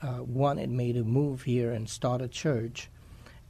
uh, 0.01 0.23
wanted 0.23 0.71
me 0.71 0.95
to 0.95 1.05
move 1.05 1.43
here 1.43 1.71
and 1.71 1.87
start 1.87 2.23
a 2.23 2.29
church. 2.29 2.89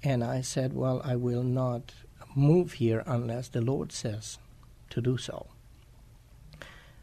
And 0.03 0.25
I 0.25 0.41
said, 0.41 0.73
Well, 0.73 1.01
I 1.05 1.15
will 1.15 1.45
not 1.45 1.95
move 2.35 2.73
here 2.73 3.05
unless 3.07 3.47
the 3.47 3.61
Lord 3.61 3.93
says 3.93 4.39
to 4.91 5.01
do 5.01 5.17
so. 5.17 5.47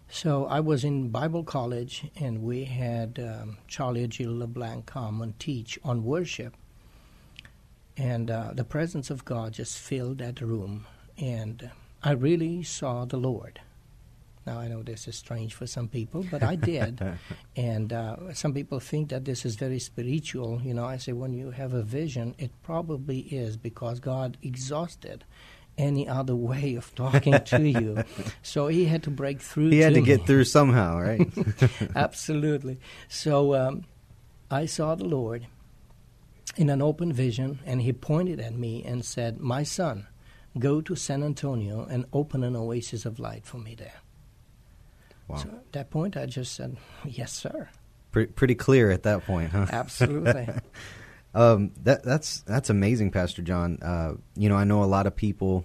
So 0.09 0.45
I 0.45 0.59
was 0.59 0.83
in 0.83 1.07
Bible 1.07 1.45
college, 1.45 2.03
and 2.19 2.43
we 2.43 2.65
had 2.65 3.17
um, 3.17 3.59
Charlie 3.69 4.07
Jill 4.07 4.39
LeBlanc 4.39 4.87
come 4.87 5.21
and 5.21 5.39
teach 5.39 5.79
on 5.85 6.03
worship. 6.03 6.53
And 7.97 8.31
uh, 8.31 8.51
the 8.53 8.63
presence 8.63 9.09
of 9.09 9.25
God 9.25 9.53
just 9.53 9.77
filled 9.77 10.19
that 10.19 10.41
room, 10.41 10.87
and 11.17 11.69
I 12.01 12.11
really 12.11 12.63
saw 12.63 13.05
the 13.05 13.17
Lord. 13.17 13.59
Now, 14.45 14.59
I 14.59 14.67
know 14.67 14.81
this 14.81 15.07
is 15.07 15.15
strange 15.15 15.53
for 15.53 15.67
some 15.67 15.87
people, 15.87 16.25
but 16.31 16.41
I 16.41 16.55
did. 16.55 16.99
and 17.55 17.93
uh, 17.93 18.33
some 18.33 18.53
people 18.53 18.79
think 18.79 19.09
that 19.09 19.25
this 19.25 19.45
is 19.45 19.55
very 19.55 19.77
spiritual. 19.77 20.61
You 20.63 20.73
know, 20.73 20.85
I 20.85 20.97
say 20.97 21.11
when 21.11 21.33
you 21.33 21.51
have 21.51 21.73
a 21.73 21.83
vision, 21.83 22.33
it 22.39 22.49
probably 22.63 23.19
is 23.19 23.55
because 23.55 23.99
God 23.99 24.37
exhausted 24.41 25.25
any 25.77 26.07
other 26.07 26.35
way 26.35 26.75
of 26.75 26.93
talking 26.95 27.39
to 27.39 27.61
you. 27.69 28.03
So 28.41 28.67
he 28.67 28.85
had 28.85 29.03
to 29.03 29.11
break 29.11 29.41
through. 29.41 29.69
He 29.69 29.79
had 29.79 29.93
to, 29.93 29.99
to 29.99 30.05
get 30.05 30.25
through 30.25 30.45
somehow, 30.45 30.99
right? 30.99 31.29
Absolutely. 31.95 32.79
So 33.09 33.53
um, 33.53 33.85
I 34.49 34.65
saw 34.65 34.95
the 34.95 35.05
Lord 35.05 35.45
in 36.57 36.69
an 36.69 36.81
open 36.81 37.13
vision, 37.13 37.59
and 37.65 37.81
he 37.81 37.93
pointed 37.93 38.39
at 38.39 38.53
me 38.53 38.83
and 38.83 39.05
said, 39.05 39.39
My 39.39 39.63
son, 39.63 40.07
go 40.59 40.81
to 40.81 40.95
San 40.95 41.23
Antonio 41.23 41.85
and 41.89 42.05
open 42.13 42.43
an 42.43 42.55
oasis 42.55 43.05
of 43.05 43.19
light 43.19 43.45
for 43.45 43.57
me 43.57 43.75
there. 43.75 44.01
Wow. 45.27 45.37
So 45.37 45.49
at 45.49 45.71
that 45.71 45.89
point, 45.89 46.17
I 46.17 46.25
just 46.25 46.53
said, 46.53 46.77
"Yes, 47.05 47.31
sir." 47.31 47.69
Pre- 48.11 48.25
pretty 48.25 48.55
clear 48.55 48.91
at 48.91 49.03
that 49.03 49.25
point, 49.25 49.51
huh? 49.51 49.67
Absolutely. 49.71 50.49
Um, 51.33 51.71
that 51.83 52.03
that's 52.03 52.41
that's 52.41 52.69
amazing, 52.69 53.11
Pastor 53.11 53.41
John. 53.41 53.77
Uh, 53.81 54.15
you 54.35 54.49
know, 54.49 54.57
I 54.57 54.65
know 54.65 54.83
a 54.83 54.85
lot 54.85 55.07
of 55.07 55.15
people 55.15 55.63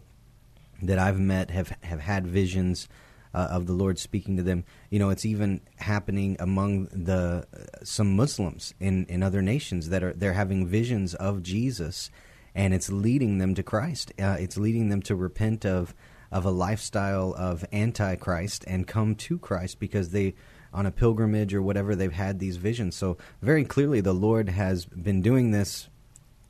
that 0.82 0.98
I've 0.98 1.18
met 1.18 1.50
have 1.50 1.76
have 1.82 2.00
had 2.00 2.26
visions 2.26 2.88
uh, 3.36 3.48
of 3.50 3.66
the 3.66 3.74
Lord 3.74 3.98
speaking 3.98 4.38
to 4.38 4.42
them. 4.42 4.64
You 4.88 4.98
know, 4.98 5.10
it's 5.10 5.26
even 5.26 5.60
happening 5.76 6.36
among 6.40 6.86
the 6.86 7.46
uh, 7.54 7.84
some 7.84 8.16
Muslims 8.16 8.74
in 8.80 9.04
in 9.06 9.22
other 9.22 9.42
nations 9.42 9.90
that 9.90 10.02
are 10.02 10.14
they're 10.14 10.32
having 10.32 10.66
visions 10.66 11.14
of 11.14 11.42
Jesus, 11.42 12.10
and 12.54 12.72
it's 12.72 12.90
leading 12.90 13.36
them 13.36 13.54
to 13.54 13.62
Christ. 13.62 14.12
Uh, 14.18 14.36
it's 14.40 14.56
leading 14.56 14.88
them 14.88 15.02
to 15.02 15.14
repent 15.14 15.66
of 15.66 15.94
of 16.32 16.46
a 16.46 16.50
lifestyle 16.50 17.34
of 17.36 17.64
antichrist 17.72 18.64
and 18.66 18.86
come 18.86 19.14
to 19.14 19.38
Christ 19.38 19.78
because 19.78 20.10
they 20.10 20.34
on 20.72 20.86
a 20.86 20.90
pilgrimage 20.90 21.54
or 21.54 21.62
whatever 21.62 21.94
they've 21.94 22.12
had 22.12 22.38
these 22.38 22.56
visions 22.56 22.94
so 22.94 23.16
very 23.40 23.64
clearly 23.64 24.02
the 24.02 24.12
lord 24.12 24.48
has 24.50 24.84
been 24.84 25.22
doing 25.22 25.50
this 25.50 25.88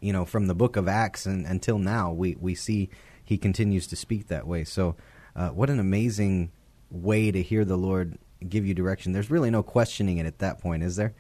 you 0.00 0.12
know 0.12 0.25
from 0.25 0.47
the 0.47 0.55
book 0.55 0.75
of 0.75 0.88
acts 0.88 1.26
and 1.26 1.47
until 1.47 1.78
now 1.78 2.11
we 2.11 2.35
we 2.40 2.52
see 2.52 2.88
he 3.23 3.38
continues 3.38 3.87
to 3.87 3.95
speak 3.95 4.26
that 4.26 4.47
way 4.47 4.64
so 4.64 4.97
uh, 5.37 5.50
what 5.50 5.71
an 5.71 5.78
amazing 5.78 6.50
way 6.90 7.31
to 7.31 7.43
hear 7.43 7.64
the 7.64 7.76
lord 7.76 8.19
give 8.49 8.66
you 8.66 8.75
direction 8.75 9.12
there's 9.12 9.31
really 9.31 9.50
no 9.50 9.62
questioning 9.62 10.19
it 10.19 10.26
at 10.26 10.38
that 10.38 10.61
point 10.61 10.83
is 10.83 10.97
there 10.97 11.14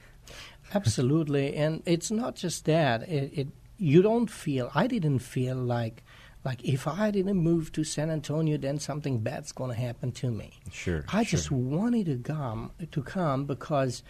Absolutely, 0.74 1.54
and 1.54 1.82
it's 1.86 2.10
not 2.10 2.34
just 2.34 2.64
that. 2.64 3.02
It, 3.08 3.38
it 3.38 3.48
you 3.78 4.02
don't 4.02 4.30
feel. 4.30 4.70
I 4.74 4.86
didn't 4.86 5.20
feel 5.20 5.56
like 5.56 6.02
like 6.44 6.64
if 6.64 6.86
I 6.86 7.10
didn't 7.10 7.36
move 7.36 7.72
to 7.72 7.84
San 7.84 8.10
Antonio, 8.10 8.56
then 8.56 8.78
something 8.78 9.18
bad's 9.20 9.52
going 9.52 9.70
to 9.70 9.80
happen 9.80 10.12
to 10.12 10.30
me. 10.30 10.52
Sure, 10.72 11.04
I 11.08 11.22
sure. 11.22 11.38
just 11.38 11.50
wanted 11.50 12.06
to 12.06 12.18
come 12.18 12.72
to 12.90 13.02
come 13.02 13.44
because. 13.44 14.02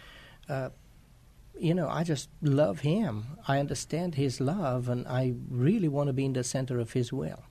Uh, 0.49 0.69
you 1.59 1.73
know, 1.73 1.89
I 1.89 2.03
just 2.03 2.29
love 2.43 2.81
him. 2.81 3.25
I 3.47 3.57
understand 3.57 4.13
his 4.13 4.39
love, 4.39 4.89
and 4.89 5.07
I 5.07 5.33
really 5.49 5.87
want 5.87 6.05
to 6.05 6.13
be 6.13 6.23
in 6.23 6.33
the 6.33 6.43
center 6.43 6.77
of 6.77 6.93
his 6.93 7.11
will. 7.11 7.41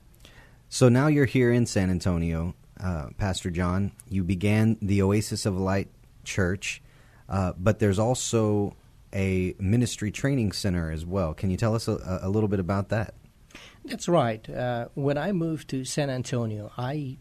So 0.69 0.87
now 0.87 1.07
you're 1.07 1.25
here 1.25 1.51
in 1.51 1.65
San 1.65 1.89
Antonio, 1.89 2.55
uh, 2.79 3.07
Pastor 3.17 3.49
John. 3.49 3.91
You 4.09 4.23
began 4.23 4.77
the 4.81 5.01
Oasis 5.01 5.45
of 5.45 5.57
Light 5.57 5.89
Church, 6.23 6.81
uh, 7.29 7.53
but 7.57 7.79
there's 7.79 7.99
also 7.99 8.75
a 9.13 9.55
ministry 9.59 10.11
training 10.11 10.51
center 10.51 10.91
as 10.91 11.05
well. 11.05 11.33
Can 11.33 11.49
you 11.49 11.57
tell 11.57 11.75
us 11.75 11.87
a, 11.87 12.19
a 12.21 12.29
little 12.29 12.49
bit 12.49 12.59
about 12.59 12.89
that? 12.89 13.13
That's 13.85 14.07
right. 14.07 14.47
Uh, 14.49 14.89
when 14.95 15.17
I 15.17 15.31
moved 15.31 15.69
to 15.69 15.85
San 15.85 16.09
Antonio, 16.09 16.71
I 16.77 17.17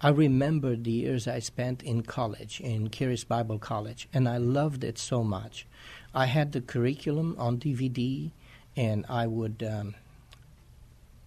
I 0.00 0.08
remember 0.08 0.74
the 0.74 0.90
years 0.90 1.28
I 1.28 1.38
spent 1.38 1.82
in 1.84 2.02
college, 2.02 2.60
in 2.60 2.90
Charis 2.90 3.22
Bible 3.22 3.60
College, 3.60 4.08
and 4.12 4.28
I 4.28 4.36
loved 4.36 4.82
it 4.82 4.98
so 4.98 5.22
much. 5.22 5.66
I 6.12 6.26
had 6.26 6.50
the 6.50 6.60
curriculum 6.60 7.36
on 7.38 7.58
DVD, 7.58 8.32
and 8.76 9.06
I 9.08 9.28
would. 9.28 9.62
Um, 9.62 9.94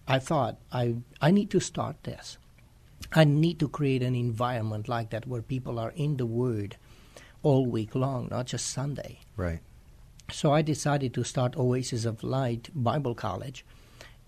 I 0.06 0.18
thought 0.18 0.58
I 0.70 0.96
I 1.22 1.30
need 1.30 1.50
to 1.50 1.60
start 1.60 2.04
this. 2.04 2.36
I 3.16 3.24
need 3.24 3.58
to 3.60 3.68
create 3.68 4.02
an 4.02 4.14
environment 4.14 4.88
like 4.88 5.08
that 5.10 5.26
where 5.26 5.40
people 5.40 5.78
are 5.78 5.92
in 5.96 6.18
the 6.18 6.26
Word 6.26 6.76
all 7.42 7.64
week 7.64 7.94
long, 7.94 8.28
not 8.30 8.46
just 8.46 8.66
Sunday. 8.66 9.20
Right. 9.36 9.60
So 10.30 10.52
I 10.52 10.60
decided 10.60 11.14
to 11.14 11.24
start 11.24 11.56
Oasis 11.56 12.04
of 12.04 12.22
Light 12.22 12.68
Bible 12.74 13.14
College, 13.14 13.64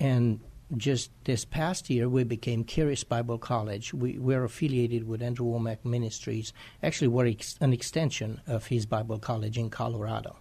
and 0.01 0.41
just 0.77 1.11
this 1.25 1.45
past 1.45 1.91
year 1.91 2.09
we 2.09 2.25
became 2.25 2.65
Charis 2.65 3.05
Bible 3.05 3.37
College. 3.37 3.93
We, 3.93 4.19
we're 4.19 4.45
affiliated 4.45 5.07
with 5.07 5.23
Andrew 5.23 5.47
Wommack 5.47 5.85
Ministries. 5.85 6.53
Actually, 6.83 7.09
we're 7.09 7.27
ex- 7.27 7.57
an 7.61 7.73
extension 7.73 8.41
of 8.47 8.67
his 8.69 8.87
Bible 8.87 9.19
College 9.19 9.59
in 9.59 9.69
Colorado. 9.69 10.37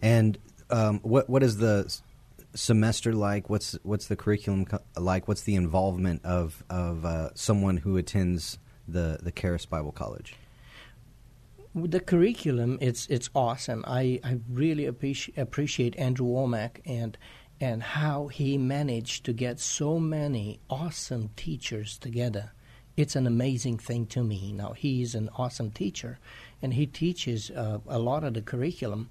And 0.00 0.38
um, 0.70 1.00
what 1.00 1.28
what 1.28 1.42
is 1.42 1.58
the 1.58 1.92
semester 2.54 3.12
like? 3.12 3.50
What's 3.50 3.78
what's 3.82 4.06
the 4.06 4.16
curriculum 4.16 4.64
co- 4.64 4.82
like? 4.96 5.28
What's 5.28 5.42
the 5.42 5.54
involvement 5.54 6.24
of 6.24 6.64
of 6.70 7.04
uh, 7.04 7.30
someone 7.34 7.78
who 7.78 7.96
attends 7.96 8.58
the 8.86 9.18
the 9.22 9.30
Charis 9.30 9.66
Bible 9.66 9.92
College? 9.92 10.34
The 11.74 12.00
curriculum, 12.00 12.78
it's 12.80 13.06
it's 13.08 13.30
awesome. 13.34 13.84
I, 13.86 14.20
I 14.24 14.38
really 14.48 14.86
appreci- 14.86 15.36
appreciate 15.36 15.96
Andrew 15.98 16.26
Wommack 16.26 16.80
and 16.86 17.16
and 17.60 17.82
how 17.82 18.28
he 18.28 18.56
managed 18.56 19.24
to 19.24 19.32
get 19.32 19.60
so 19.60 19.98
many 19.98 20.60
awesome 20.70 21.30
teachers 21.36 21.98
together. 21.98 22.52
It's 22.96 23.16
an 23.16 23.26
amazing 23.26 23.78
thing 23.78 24.06
to 24.06 24.24
me. 24.24 24.52
Now 24.52 24.72
he's 24.72 25.14
an 25.14 25.28
awesome 25.36 25.70
teacher, 25.70 26.18
and 26.62 26.74
he 26.74 26.86
teaches 26.86 27.50
uh, 27.50 27.78
a 27.86 27.98
lot 27.98 28.24
of 28.24 28.34
the 28.34 28.42
curriculum. 28.42 29.10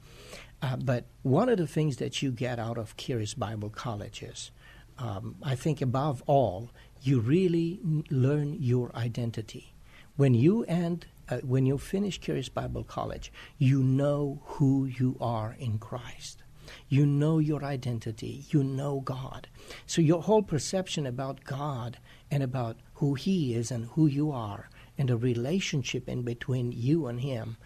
Uh, 0.62 0.76
but 0.76 1.06
one 1.22 1.50
of 1.50 1.58
the 1.58 1.68
things 1.68 1.98
that 1.98 2.22
you 2.22 2.32
get 2.32 2.60
out 2.60 2.78
of 2.78 2.98
Charis 2.98 3.34
Bible 3.34 3.70
College 3.70 4.24
is, 4.24 4.52
um, 4.98 5.36
I 5.44 5.56
think 5.56 5.82
above 5.82 6.24
all, 6.26 6.72
you 7.02 7.20
really 7.20 7.80
learn 8.10 8.58
your 8.60 8.96
identity. 8.96 9.74
When 10.16 10.34
you 10.34 10.64
end, 10.64 11.06
uh, 11.30 11.38
when 11.38 11.66
you 11.66 11.78
finish 11.78 12.20
Charis 12.20 12.50
Bible 12.50 12.84
College, 12.84 13.32
you 13.60 13.84
know 13.84 14.42
who 14.46 14.86
you 14.86 15.16
are 15.22 15.56
in 15.60 15.78
Christ. 15.78 16.42
You 16.90 17.06
know 17.06 17.38
your 17.38 17.64
identity. 17.64 18.46
You 18.50 18.64
know 18.64 19.00
God. 19.02 19.48
So 19.86 20.02
your 20.02 20.22
whole 20.24 20.42
perception 20.42 21.06
about 21.06 21.44
God 21.44 22.00
and 22.32 22.42
about 22.42 22.78
who 22.96 23.14
He 23.14 23.54
is 23.54 23.72
and 23.72 23.86
who 23.92 24.08
you 24.08 24.32
are 24.32 24.70
and 24.98 25.10
the 25.10 25.18
relationship 25.18 26.10
in 26.10 26.24
between 26.24 26.72
you 26.72 27.08
and 27.08 27.22
Him 27.22 27.58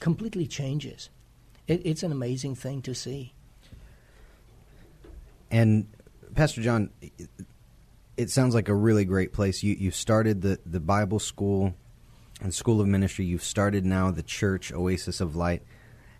completely 0.00 0.46
changes. 0.46 1.08
It, 1.66 1.82
it's 1.84 2.02
an 2.02 2.12
amazing 2.12 2.54
thing 2.54 2.82
to 2.82 2.94
see. 2.94 3.32
And 5.50 5.88
Pastor 6.34 6.62
John, 6.62 6.90
it- 7.00 8.30
sounds 8.30 8.54
like 8.54 8.68
a 8.68 8.74
really 8.74 9.04
great 9.04 9.32
place. 9.32 9.62
You 9.62 9.74
you 9.74 9.90
started 9.90 10.42
the 10.42 10.58
the 10.66 10.80
Bible 10.80 11.18
school 11.18 11.74
and 12.40 12.52
School 12.52 12.80
of 12.80 12.86
Ministry. 12.88 13.24
You've 13.24 13.44
started 13.44 13.84
now 13.84 14.10
the 14.10 14.22
church 14.22 14.72
Oasis 14.72 15.20
of 15.20 15.36
Light. 15.36 15.62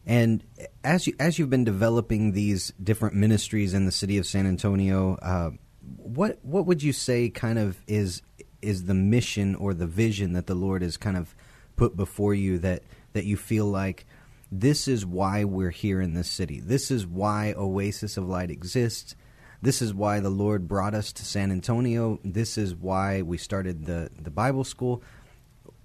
And 0.07 0.45
as 0.85 1.07
you 1.07 1.15
as 1.19 1.39
you've 1.39 1.51
been 1.51 1.65
developing 1.65 2.33
these 2.33 2.73
different 2.83 3.17
ministries 3.17 3.75
in 3.75 3.87
the 3.87 3.93
city 3.93 4.19
of 4.19 4.27
San 4.27 4.47
Antonio, 4.47 5.17
uh, 5.17 5.51
what 5.97 6.39
what 6.43 6.67
would 6.67 6.83
you 6.83 6.93
say 6.93 7.29
kind 7.29 7.59
of 7.59 7.79
is 7.89 8.23
is 8.63 8.85
the 8.85 8.95
mission 8.95 9.55
or 9.57 9.75
the 9.75 9.87
vision 9.87 10.33
that 10.35 10.47
the 10.47 10.55
Lord 10.55 10.83
has 10.83 10.97
kind 10.97 11.17
of 11.17 11.35
put 11.77 11.97
before 11.97 12.35
you 12.35 12.59
that 12.59 12.83
that 13.15 13.25
you 13.25 13.37
feel 13.37 13.67
like 13.67 14.07
this 14.51 14.87
is 14.87 15.05
why 15.05 15.45
we're 15.45 15.71
here 15.71 16.01
in 16.01 16.15
this 16.15 16.31
city. 16.31 16.61
This 16.61 16.91
is 16.91 17.07
why 17.07 17.55
Oasis 17.57 18.17
of 18.17 18.29
Light 18.29 18.51
exists. 18.51 19.17
This 19.63 19.83
is 19.83 19.93
why 19.93 20.21
the 20.21 20.31
Lord 20.31 20.69
brought 20.69 20.95
us 20.95 21.13
to 21.15 21.25
San 21.25 21.51
Antonio. 21.51 22.21
This 22.23 22.57
is 22.57 22.75
why 22.75 23.23
we 23.23 23.39
started 23.39 23.87
the 23.87 24.11
the 24.21 24.31
Bible 24.31 24.65
school. 24.65 25.03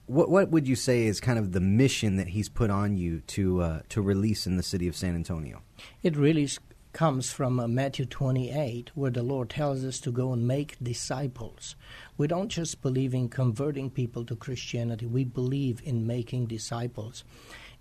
What 0.05 0.29
what 0.29 0.51
would 0.51 0.67
you 0.67 0.75
say 0.75 1.05
is 1.05 1.19
kind 1.19 1.39
of 1.39 1.53
the 1.53 1.61
mission 1.61 2.17
that 2.17 2.27
He's 2.29 2.49
put 2.49 2.69
on 2.69 2.97
you 2.97 3.21
to 3.27 3.61
uh, 3.61 3.79
to 3.89 4.01
release 4.01 4.45
in 4.45 4.57
the 4.57 4.63
city 4.63 4.87
of 4.87 4.95
San 4.95 5.15
Antonio? 5.15 5.61
It 6.03 6.15
really 6.15 6.47
comes 6.93 7.31
from 7.31 7.59
uh, 7.59 7.67
Matthew 7.67 8.05
28, 8.05 8.91
where 8.95 9.11
the 9.11 9.23
Lord 9.23 9.49
tells 9.49 9.85
us 9.85 9.99
to 10.01 10.11
go 10.11 10.33
and 10.33 10.45
make 10.45 10.77
disciples. 10.83 11.75
We 12.17 12.27
don't 12.27 12.49
just 12.49 12.81
believe 12.81 13.13
in 13.13 13.29
converting 13.29 13.89
people 13.89 14.25
to 14.25 14.35
Christianity, 14.35 15.05
we 15.05 15.23
believe 15.23 15.81
in 15.83 16.05
making 16.05 16.47
disciples. 16.47 17.23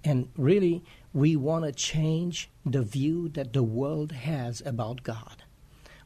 And 0.04 0.28
really, 0.36 0.82
we 1.12 1.36
want 1.36 1.64
to 1.64 1.72
change 1.72 2.48
the 2.64 2.82
view 2.82 3.28
that 3.30 3.52
the 3.52 3.62
world 3.62 4.12
has 4.12 4.62
about 4.64 5.02
God. 5.02 5.42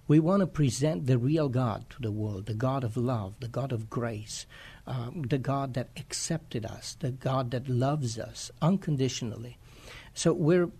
We 0.07 0.21
want 0.21 0.41
to 0.41 0.47
present 0.47 1.07
the 1.07 1.17
real 1.17 1.49
God 1.49 1.89
to 1.91 2.03
the 2.03 2.13
world, 2.13 2.47
the 2.47 2.55
God 2.55 2.85
of 2.85 2.97
love, 2.97 3.41
the 3.41 3.49
God 3.49 3.73
of 3.73 3.89
grace, 3.89 4.45
um, 4.87 5.23
the 5.23 5.39
God 5.39 5.75
that 5.75 5.89
accepted 5.97 6.67
us, 6.67 6.97
the 7.01 7.11
God 7.11 7.51
that 7.53 7.69
loves 7.69 8.19
us 8.19 8.51
unconditionally. 8.61 9.57
So 10.13 10.33
we're 10.33 10.71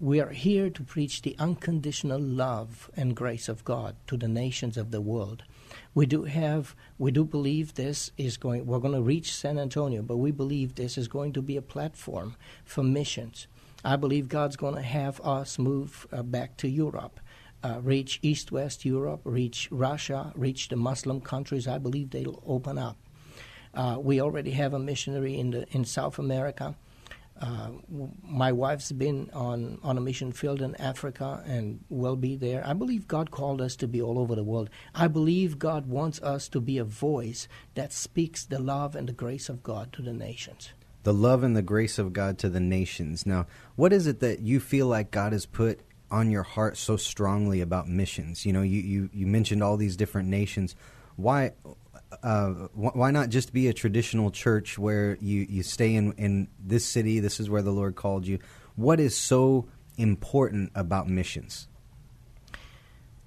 we 0.00 0.18
are 0.18 0.30
here 0.30 0.70
to 0.70 0.82
preach 0.82 1.20
the 1.20 1.36
unconditional 1.38 2.18
love 2.18 2.90
and 2.96 3.14
grace 3.14 3.50
of 3.50 3.64
God 3.64 3.96
to 4.06 4.16
the 4.16 4.28
nations 4.28 4.78
of 4.78 4.92
the 4.92 5.00
world. 5.00 5.42
We 5.92 6.06
do 6.06 6.24
have, 6.24 6.76
we 6.98 7.10
do 7.10 7.24
believe 7.24 7.74
this 7.74 8.12
is 8.16 8.36
going, 8.36 8.64
we're 8.66 8.78
going 8.78 8.94
to 8.94 9.02
reach 9.02 9.34
San 9.34 9.58
Antonio, 9.58 10.02
but 10.02 10.18
we 10.18 10.30
believe 10.30 10.74
this 10.74 10.96
is 10.96 11.08
going 11.08 11.32
to 11.32 11.42
be 11.42 11.56
a 11.56 11.62
platform 11.62 12.36
for 12.64 12.84
missions. 12.84 13.48
I 13.84 13.96
believe 13.96 14.28
God's 14.28 14.56
going 14.56 14.76
to 14.76 14.82
have 14.82 15.20
us 15.22 15.58
move 15.58 16.06
uh, 16.12 16.22
back 16.22 16.56
to 16.58 16.68
Europe, 16.68 17.18
uh, 17.64 17.80
reach 17.82 18.20
East 18.22 18.52
West 18.52 18.84
Europe, 18.84 19.22
reach 19.24 19.68
Russia, 19.70 20.32
reach 20.36 20.68
the 20.68 20.76
Muslim 20.76 21.20
countries. 21.20 21.66
I 21.66 21.78
believe 21.78 22.10
they'll 22.10 22.42
open 22.46 22.78
up. 22.78 22.96
Uh, 23.74 23.96
we 24.00 24.20
already 24.20 24.52
have 24.52 24.74
a 24.74 24.78
missionary 24.78 25.38
in, 25.38 25.50
the, 25.50 25.66
in 25.70 25.84
South 25.84 26.18
America. 26.18 26.76
Uh, 27.40 27.70
my 28.22 28.52
wife's 28.52 28.92
been 28.92 29.30
on, 29.32 29.78
on 29.82 29.96
a 29.96 30.00
mission 30.00 30.30
field 30.30 30.60
in 30.60 30.74
Africa 30.76 31.42
and 31.46 31.80
will 31.88 32.16
be 32.16 32.36
there. 32.36 32.62
I 32.66 32.74
believe 32.74 33.08
God 33.08 33.30
called 33.30 33.62
us 33.62 33.76
to 33.76 33.88
be 33.88 34.02
all 34.02 34.18
over 34.18 34.34
the 34.34 34.44
world. 34.44 34.68
I 34.94 35.08
believe 35.08 35.58
God 35.58 35.86
wants 35.86 36.20
us 36.20 36.48
to 36.50 36.60
be 36.60 36.76
a 36.76 36.84
voice 36.84 37.48
that 37.74 37.94
speaks 37.94 38.44
the 38.44 38.58
love 38.58 38.94
and 38.94 39.08
the 39.08 39.14
grace 39.14 39.48
of 39.48 39.62
God 39.62 39.90
to 39.94 40.02
the 40.02 40.12
nations. 40.12 40.70
The 41.02 41.14
love 41.14 41.42
and 41.42 41.56
the 41.56 41.62
grace 41.62 41.98
of 41.98 42.12
God 42.12 42.36
to 42.38 42.50
the 42.50 42.60
nations. 42.60 43.24
Now, 43.24 43.46
what 43.74 43.92
is 43.94 44.06
it 44.06 44.20
that 44.20 44.40
you 44.40 44.60
feel 44.60 44.86
like 44.86 45.10
God 45.10 45.32
has 45.32 45.46
put 45.46 45.80
on 46.10 46.30
your 46.30 46.42
heart 46.42 46.76
so 46.76 46.98
strongly 46.98 47.62
about 47.62 47.88
missions? 47.88 48.44
You 48.44 48.52
know, 48.52 48.62
you, 48.62 48.82
you, 48.82 49.10
you 49.14 49.26
mentioned 49.26 49.62
all 49.62 49.78
these 49.78 49.96
different 49.96 50.28
nations. 50.28 50.76
Why 51.16 51.52
uh, 52.22 52.50
why 52.74 53.10
not 53.10 53.28
just 53.28 53.52
be 53.52 53.68
a 53.68 53.72
traditional 53.72 54.30
church 54.30 54.78
where 54.78 55.16
you, 55.20 55.46
you 55.48 55.62
stay 55.62 55.94
in, 55.94 56.12
in 56.12 56.48
this 56.58 56.84
city, 56.84 57.20
this 57.20 57.40
is 57.40 57.48
where 57.48 57.62
the 57.62 57.70
Lord 57.70 57.94
called 57.96 58.26
you? 58.26 58.38
What 58.76 59.00
is 59.00 59.16
so 59.16 59.68
important 59.96 60.72
about 60.74 61.08
missions? 61.08 61.68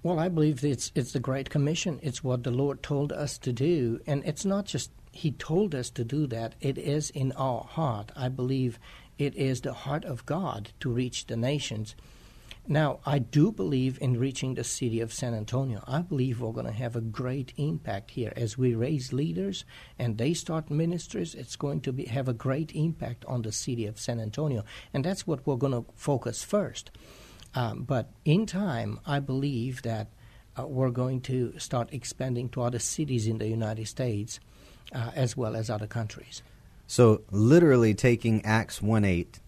Well, 0.01 0.19
I 0.19 0.27
believe 0.27 0.63
it's 0.65 0.91
it's 0.95 1.13
the 1.13 1.19
Great 1.19 1.49
Commission. 1.49 1.99
It's 2.03 2.23
what 2.23 2.43
the 2.43 2.51
Lord 2.51 2.83
told 2.83 3.13
us 3.13 3.37
to 3.37 3.53
do, 3.53 4.01
and 4.05 4.21
it's 4.25 4.43
not 4.43 4.65
just 4.65 4.91
He 5.13 5.31
told 5.31 5.73
us 5.73 5.89
to 5.91 6.03
do 6.03 6.27
that. 6.27 6.55
It 6.59 6.77
is 6.77 7.09
in 7.09 7.31
our 7.33 7.63
heart. 7.63 8.11
I 8.13 8.27
believe 8.27 8.79
it 9.17 9.33
is 9.35 9.61
the 9.61 9.71
heart 9.71 10.03
of 10.03 10.25
God 10.25 10.71
to 10.81 10.91
reach 10.91 11.27
the 11.27 11.37
nations. 11.37 11.95
Now, 12.67 13.01
I 13.05 13.20
do 13.20 13.51
believe 13.51 13.98
in 14.00 14.17
reaching 14.17 14.53
the 14.53 14.63
city 14.63 15.01
of 15.01 15.12
San 15.12 15.34
Antonio. 15.34 15.84
I 15.86 16.00
believe 16.00 16.39
we're 16.39 16.53
going 16.53 16.65
to 16.65 16.72
have 16.72 16.96
a 16.96 17.01
great 17.01 17.51
impact 17.58 18.12
here 18.12 18.32
as 18.38 18.58
we 18.58 18.74
raise 18.74 19.12
leaders 19.12 19.65
and 20.00 20.17
they 20.17 20.34
start 20.34 20.72
ministries. 20.72 21.36
It's 21.36 21.58
going 21.58 21.82
to 21.82 21.91
be, 21.91 22.05
have 22.05 22.29
a 22.29 22.34
great 22.34 22.72
impact 22.74 23.25
on 23.25 23.41
the 23.41 23.51
city 23.51 23.86
of 23.86 24.00
San 24.00 24.22
Antonio, 24.22 24.63
and 24.93 25.03
that's 25.03 25.27
what 25.27 25.46
we're 25.46 25.58
going 25.58 25.74
to 25.74 25.86
focus 25.96 26.41
first. 26.41 26.89
Um, 27.53 27.84
but 27.84 28.12
in 28.24 28.46
time, 28.46 29.00
I 29.05 29.20
believe 29.20 29.82
that 29.82 30.08
uh, 30.58 30.65
we're 30.65 30.89
going 30.89 31.20
to 31.22 31.60
start 31.60 31.89
expanding 31.91 32.48
to 32.50 32.62
other 32.62 32.79
cities 32.79 33.27
in 33.27 33.39
the 33.39 33.48
United 33.48 33.88
States 33.89 34.39
uh, 34.93 35.12
as 35.15 35.36
well 35.36 35.58
as 35.58 35.70
other 35.70 35.88
countries. 35.88 36.41
So, 36.88 37.24
literally 37.29 37.93
taking 37.93 38.43
Acts 38.46 38.82
1 38.82 39.03
8 39.03 39.39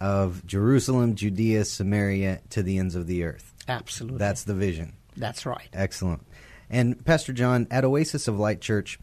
of 0.00 0.46
Jerusalem, 0.46 1.14
Judea, 1.14 1.64
Samaria 1.64 2.40
to 2.50 2.62
the 2.62 2.78
ends 2.78 2.94
of 2.94 3.06
the 3.06 3.24
earth. 3.24 3.54
Absolutely. 3.68 4.18
That's 4.18 4.44
the 4.44 4.54
vision. 4.54 4.94
That's 5.16 5.46
right. 5.46 5.68
Excellent. 5.72 6.26
And 6.68 7.04
Pastor 7.04 7.32
John, 7.32 7.66
at 7.70 7.84
Oasis 7.84 8.28
of 8.28 8.38
Light 8.38 8.60
Church, 8.60 8.98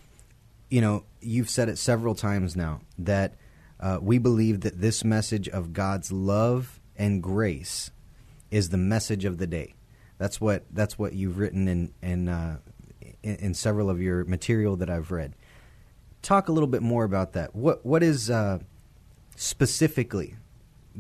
you 0.70 0.82
know, 0.82 1.06
you've 1.22 1.50
said 1.50 1.70
it 1.70 1.78
several 1.78 2.16
times 2.16 2.56
now 2.56 2.82
that 2.98 3.36
uh, 3.80 4.00
we 4.02 4.18
believe 4.18 4.62
that 4.62 4.80
this 4.80 5.04
message 5.04 5.50
of 5.50 5.74
God's 5.74 6.12
love 6.12 6.80
and 6.96 7.22
grace 7.22 7.92
is 8.52 8.70
the 8.70 8.78
message 8.78 9.26
of 9.26 9.38
the 9.38 9.48
day. 9.48 9.74
That's 10.18 10.40
what 10.40 10.64
that's 10.72 10.98
what 10.98 11.14
you've 11.14 11.38
written 11.38 11.68
in 11.68 11.94
in, 12.02 12.30
uh, 12.30 12.58
in, 13.24 13.36
in 13.36 13.54
several 13.54 13.90
of 13.90 14.02
your 14.02 14.24
material 14.26 14.76
that 14.78 14.90
I've 14.90 15.12
read. 15.12 15.34
Talk 16.22 16.48
a 16.48 16.52
little 16.52 16.68
bit 16.68 16.82
more 16.82 17.04
about 17.04 17.34
that. 17.34 17.56
What 17.56 17.86
what 17.86 18.04
is 18.04 18.30
uh, 18.30 18.60
specifically 19.36 20.36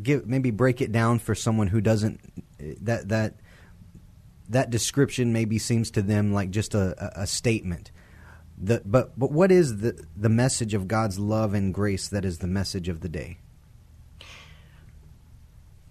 give 0.02 0.26
maybe 0.28 0.52
break 0.52 0.82
it 0.82 0.92
down 0.92 1.20
for 1.20 1.36
someone 1.36 1.68
who 1.68 1.82
doesn't 1.82 2.20
that 2.84 3.10
that 3.10 3.36
that 4.50 4.70
description 4.70 5.34
maybe 5.34 5.58
seems 5.58 5.92
to 5.92 6.02
them 6.02 6.34
like 6.34 6.50
just 6.52 6.76
a, 6.76 7.22
a, 7.22 7.26
statement. 7.28 7.92
The, 8.58 8.82
but 8.86 9.18
but 9.18 9.32
what 9.32 9.52
is 9.52 9.78
the 9.78 10.06
the 10.16 10.30
message 10.30 10.74
of 10.74 10.88
God's 10.88 11.20
love 11.20 11.54
and 11.54 11.74
grace 11.74 12.08
that 12.08 12.26
is 12.26 12.40
the 12.40 12.48
message 12.48 12.88
of 12.88 13.02
the 13.02 13.10
day? 13.10 13.38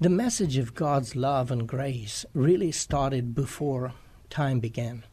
The 0.01 0.11
message 0.11 0.57
of 0.57 0.75
God's 0.75 1.15
love 1.15 1.51
and 1.51 1.69
grace 1.69 2.25
really 2.35 2.73
started 2.73 3.35
before 3.35 3.93
time 4.31 4.59
began. 4.59 5.05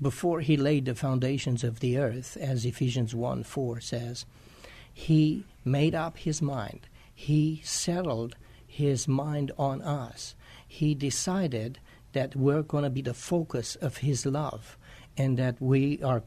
Before 0.00 0.40
he 0.40 0.56
laid 0.56 0.84
the 0.84 0.94
foundations 0.94 1.64
of 1.64 1.80
the 1.80 1.96
earth, 1.96 2.36
as 2.38 2.66
Ephesians 2.66 3.14
1 3.14 3.44
4 3.44 3.80
says, 3.80 4.26
he 4.92 5.44
made 5.64 5.94
up 5.94 6.18
his 6.18 6.42
mind 6.42 6.88
he 7.16 7.62
settled 7.64 8.36
his 8.66 9.08
mind 9.08 9.50
on 9.58 9.80
us. 9.80 10.36
He 10.68 10.94
decided 10.94 11.80
that 12.12 12.36
we're 12.36 12.62
going 12.62 12.84
to 12.84 12.90
be 12.90 13.02
the 13.02 13.14
focus 13.14 13.74
of 13.76 13.96
his 13.96 14.26
love 14.26 14.76
and 15.16 15.38
that 15.38 15.60
we 15.60 16.00
are 16.02 16.22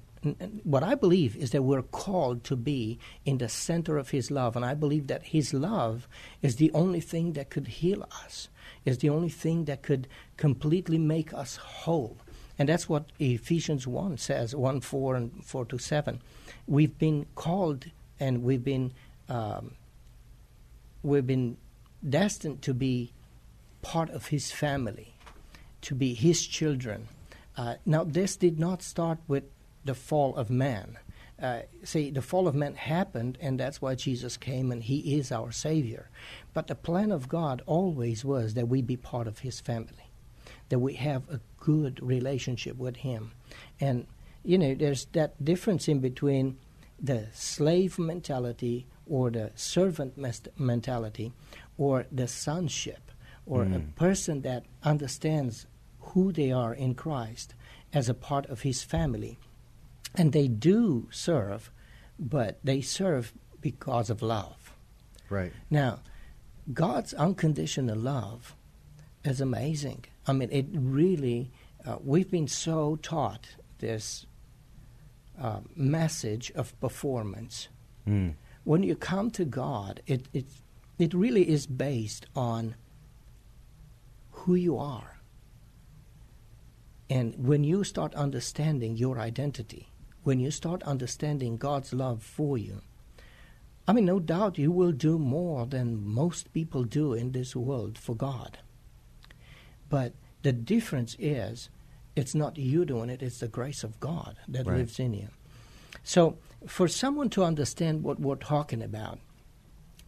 what 0.64 0.84
I 0.84 0.96
believe 0.96 1.38
is 1.38 1.52
that 1.52 1.62
we're 1.62 1.82
called 1.82 2.44
to 2.46 2.58
be 2.58 3.00
in 3.24 3.38
the 3.38 3.48
center 3.48 3.98
of 3.98 4.10
His 4.10 4.30
love. 4.30 4.58
And 4.58 4.66
I 4.66 4.74
believe 4.74 5.08
that 5.08 5.24
His 5.24 5.54
love 5.54 6.10
is 6.42 6.58
the 6.58 6.72
only 6.74 7.00
thing 7.00 7.34
that 7.34 7.50
could 7.50 7.68
heal 7.68 8.06
us, 8.26 8.50
is 8.84 8.98
the 8.98 9.08
only 9.10 9.30
thing 9.30 9.64
that 9.66 9.82
could 9.82 10.10
completely 10.36 10.98
make 10.98 11.34
us 11.34 11.56
whole. 11.56 12.18
And 12.58 12.68
that's 12.68 12.90
what 12.90 13.06
Ephesians 13.20 13.88
1 13.88 14.18
says 14.18 14.54
1 14.54 14.82
4 14.82 15.16
and 15.16 15.46
4 15.46 15.66
to 15.66 15.78
7. 15.78 16.22
We've 16.68 16.98
been 16.98 17.26
called 17.36 17.86
and 18.20 18.44
we've 18.44 18.64
been 18.64 18.92
um, 19.30 19.72
we've 21.04 21.28
been 21.28 21.58
destined 22.08 22.62
to 22.64 22.74
be 22.74 23.14
part 23.82 24.10
of 24.10 24.28
his 24.28 24.52
family, 24.52 25.14
to 25.82 25.96
be 25.96 26.14
his 26.14 26.46
children. 26.46 27.08
Uh, 27.58 27.76
now, 27.86 28.04
this 28.04 28.36
did 28.36 28.60
not 28.60 28.82
start 28.82 29.20
with 29.28 29.44
the 29.86 29.96
fall 29.96 30.36
of 30.36 30.50
man. 30.50 30.98
Uh, 31.42 31.62
see, 31.84 32.10
the 32.10 32.22
fall 32.22 32.48
of 32.48 32.56
man 32.56 32.76
happened, 32.76 33.38
and 33.40 33.60
that's 33.60 33.82
why 33.82 33.96
Jesus 33.96 34.36
came, 34.36 34.72
and 34.72 34.84
he 34.84 35.18
is 35.18 35.32
our 35.32 35.52
Savior. 35.52 36.10
But 36.54 36.68
the 36.68 36.76
plan 36.76 37.12
of 37.12 37.30
God 37.30 37.62
always 37.66 38.26
was 38.26 38.54
that 38.56 38.68
we 38.68 38.82
be 38.82 38.98
part 38.98 39.28
of 39.28 39.40
his 39.40 39.62
family, 39.62 40.12
that 40.68 40.80
we 40.80 40.96
have 40.96 41.30
a 41.30 41.40
good 41.58 42.02
relationship 42.04 42.78
with 42.78 42.98
him. 42.98 43.32
And, 43.80 44.06
you 44.44 44.58
know, 44.58 44.76
there's 44.76 45.06
that 45.14 45.44
difference 45.44 45.88
in 45.88 46.00
between 46.00 46.58
the 47.02 47.28
slave 47.34 47.98
mentality 47.98 48.86
or 49.10 49.32
the 49.32 49.52
servant 49.56 50.18
mentality 50.58 51.34
or 51.78 52.06
the 52.12 52.28
sonship 52.28 53.12
or 53.46 53.66
mm. 53.66 53.76
a 53.76 53.80
person 54.00 54.42
that 54.42 54.64
understands 54.84 55.66
who 56.00 56.32
they 56.32 56.52
are 56.52 56.74
in 56.74 56.94
Christ 56.94 57.56
as 57.92 58.08
a 58.08 58.14
part 58.14 58.46
of 58.46 58.62
his 58.62 58.84
family. 58.84 59.40
And 60.16 60.32
they 60.32 60.48
do 60.48 61.08
serve, 61.12 61.72
but 62.20 62.60
they 62.64 62.82
serve 62.82 63.34
because 63.60 64.10
of 64.10 64.22
love. 64.22 64.74
Right. 65.30 65.52
Now, 65.70 66.00
God's 66.72 67.14
unconditional 67.14 67.98
love 67.98 68.56
is 69.24 69.42
amazing. 69.42 70.06
I 70.28 70.34
mean, 70.34 70.50
it 70.52 70.68
really, 70.72 71.52
uh, 71.86 71.98
we've 72.04 72.30
been 72.30 72.48
so 72.48 72.98
taught 73.02 73.56
this 73.80 74.26
uh, 75.42 75.62
message 75.76 76.52
of 76.52 76.80
performance. 76.80 77.70
Mm 78.08 78.34
when 78.70 78.84
you 78.84 78.96
come 78.96 79.32
to 79.32 79.46
God, 79.46 80.00
it, 80.06 80.28
it, 80.32 80.46
it 81.00 81.12
really 81.12 81.50
is 81.50 81.66
based 81.66 82.28
on 82.36 82.76
who 84.30 84.54
you 84.54 84.78
are. 84.78 85.18
And 87.10 87.34
when 87.48 87.64
you 87.64 87.84
start 87.84 88.14
understanding 88.14 88.96
your 88.96 89.18
identity, 89.18 89.90
when 90.22 90.40
you 90.40 90.52
start 90.52 90.84
understanding 90.84 91.58
God's 91.58 91.94
love 91.94 92.22
for 92.22 92.60
you, 92.60 92.82
I 93.88 93.94
mean, 93.94 94.06
no 94.06 94.20
doubt 94.20 94.60
you 94.60 94.72
will 94.72 94.92
do 94.92 95.18
more 95.18 95.66
than 95.66 96.08
most 96.08 96.54
people 96.54 96.84
do 96.84 97.16
in 97.16 97.32
this 97.32 97.56
world 97.56 97.98
for 97.98 98.14
God. 98.16 98.60
But 99.90 100.14
the 100.44 100.54
difference 100.54 101.16
is, 101.18 101.70
it's 102.16 102.36
not 102.36 102.60
you 102.60 102.86
doing 102.86 103.10
it, 103.10 103.24
it's 103.24 103.40
the 103.40 103.48
grace 103.48 103.84
of 103.84 104.00
God 104.00 104.38
that 104.48 104.68
right. 104.68 104.78
lives 104.78 105.00
in 105.00 105.16
you. 105.16 105.30
So 106.04 106.38
for 106.68 106.88
someone 106.88 107.30
to 107.32 107.44
understand 107.44 108.04
what 108.04 108.20
we're 108.20 108.36
talking 108.36 108.82
about, 108.82 109.20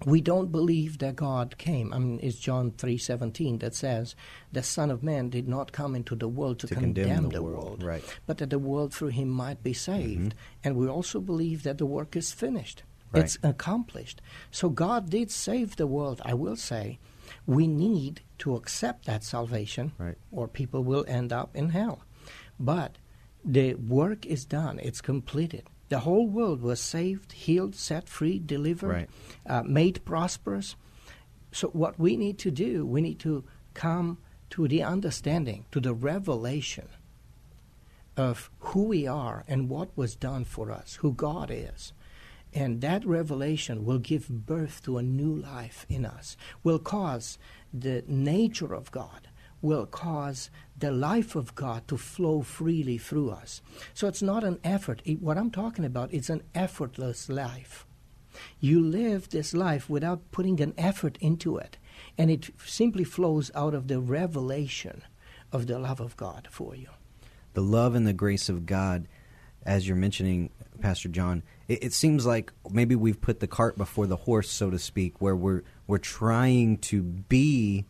we 0.06 0.20
don't 0.20 0.52
believe 0.52 0.98
that 0.98 1.16
God 1.16 1.58
came. 1.58 1.94
I 1.94 2.00
mean, 2.00 2.20
it's 2.24 2.40
John 2.40 2.72
three 2.72 2.98
seventeen 2.98 3.60
that 3.60 3.76
says, 3.76 4.16
"The 4.52 4.64
Son 4.64 4.90
of 4.90 5.04
Man 5.04 5.30
did 5.30 5.48
not 5.48 5.72
come 5.72 5.96
into 5.96 6.16
the 6.16 6.28
world 6.28 6.60
to, 6.60 6.68
to 6.68 6.74
condemn, 6.74 7.06
condemn, 7.06 7.24
the, 7.26 7.36
the 7.36 7.44
world, 7.44 7.64
world, 7.64 7.84
right. 7.84 8.04
but 8.26 8.40
that 8.40 8.50
the 8.50 8.60
world 8.60 8.94
through 8.94 9.10
Him 9.10 9.30
might 9.30 9.62
be 9.64 9.74
saved." 9.74 10.30
Mm-hmm. 10.30 10.64
And 10.64 10.76
we 10.76 10.88
also 10.88 11.20
believe 11.20 11.64
that 11.64 11.78
the 11.78 11.86
work 11.86 12.16
is 12.16 12.32
finished; 12.32 12.84
right. 13.12 13.24
it's 13.24 13.38
accomplished. 13.44 14.22
So 14.50 14.70
God 14.70 15.10
did 15.10 15.30
save 15.30 15.76
the 15.76 15.88
world. 15.88 16.22
I 16.26 16.34
will 16.34 16.56
say, 16.56 16.98
we 17.46 17.68
need 17.68 18.22
to 18.40 18.56
accept 18.56 19.06
that 19.06 19.24
salvation, 19.24 19.92
right. 20.00 20.18
or 20.32 20.48
people 20.48 20.84
will 20.84 21.06
end 21.08 21.32
up 21.32 21.56
in 21.56 21.70
hell. 21.70 22.04
But 22.60 22.98
the 23.46 23.76
work 23.76 24.26
is 24.26 24.46
done; 24.46 24.80
it's 24.80 25.02
completed. 25.02 25.68
The 25.92 26.00
whole 26.00 26.26
world 26.26 26.62
was 26.62 26.80
saved, 26.80 27.34
healed, 27.34 27.76
set 27.76 28.08
free, 28.08 28.40
delivered, 28.40 28.88
right. 28.88 29.10
uh, 29.46 29.64
made 29.64 30.06
prosperous. 30.06 30.78
So, 31.52 31.68
what 31.68 32.00
we 32.00 32.16
need 32.16 32.40
to 32.40 32.50
do, 32.50 32.86
we 32.86 33.02
need 33.02 33.20
to 33.20 33.44
come 33.74 34.18
to 34.52 34.70
the 34.70 34.84
understanding, 34.84 35.66
to 35.74 35.82
the 35.82 35.94
revelation 35.94 36.88
of 38.16 38.50
who 38.60 38.84
we 38.84 39.06
are 39.06 39.44
and 39.50 39.68
what 39.68 39.90
was 39.98 40.16
done 40.16 40.46
for 40.46 40.72
us, 40.72 40.96
who 41.02 41.12
God 41.12 41.52
is. 41.52 41.92
And 42.54 42.80
that 42.80 43.06
revelation 43.06 43.84
will 43.84 44.00
give 44.00 44.30
birth 44.30 44.82
to 44.84 44.98
a 44.98 45.04
new 45.04 45.36
life 45.36 45.86
in 45.90 46.06
us, 46.06 46.38
will 46.64 46.80
cause 46.80 47.38
the 47.74 48.06
nature 48.08 48.74
of 48.74 48.92
God, 48.92 49.28
will 49.62 49.86
cause 49.86 50.50
the 50.82 50.92
life 50.92 51.36
of 51.36 51.56
God 51.56 51.88
to 51.88 51.98
flow 51.98 52.42
freely 52.42 52.98
through 52.98 53.30
us. 53.30 53.62
So 53.94 54.08
it's 54.08 54.22
not 54.22 54.44
an 54.44 54.60
effort. 54.64 55.02
It, 55.06 55.22
what 55.22 55.38
I'm 55.38 55.52
talking 55.52 55.86
about, 55.86 56.14
it's 56.14 56.30
an 56.30 56.44
effortless 56.54 57.30
life. 57.30 57.86
You 58.60 58.82
live 58.82 59.30
this 59.30 59.54
life 59.54 59.90
without 59.90 60.32
putting 60.32 60.62
an 60.62 60.74
effort 60.78 61.18
into 61.22 61.58
it, 61.58 61.78
and 62.18 62.30
it 62.30 62.50
simply 62.66 63.04
flows 63.04 63.52
out 63.56 63.74
of 63.74 63.88
the 63.88 64.00
revelation 64.00 65.04
of 65.52 65.68
the 65.68 65.80
love 65.80 66.00
of 66.00 66.18
God 66.18 66.48
for 66.52 66.76
you. 66.76 66.88
The 67.54 67.62
love 67.62 67.96
and 67.96 68.08
the 68.08 68.14
grace 68.14 68.50
of 68.50 68.66
God, 68.66 69.08
as 69.66 69.88
you're 69.88 69.98
mentioning, 69.98 70.50
Pastor 70.80 71.10
John, 71.10 71.44
it, 71.68 71.84
it 71.84 71.94
seems 71.94 72.26
like 72.26 72.52
maybe 72.72 72.96
we've 72.96 73.20
put 73.20 73.40
the 73.42 73.48
cart 73.48 73.78
before 73.78 74.08
the 74.08 74.16
horse, 74.16 74.50
so 74.50 74.70
to 74.70 74.80
speak, 74.80 75.22
where 75.22 75.36
we're 75.36 75.64
we're 75.88 75.98
trying 75.98 76.78
to 76.78 77.04
be 77.04 77.86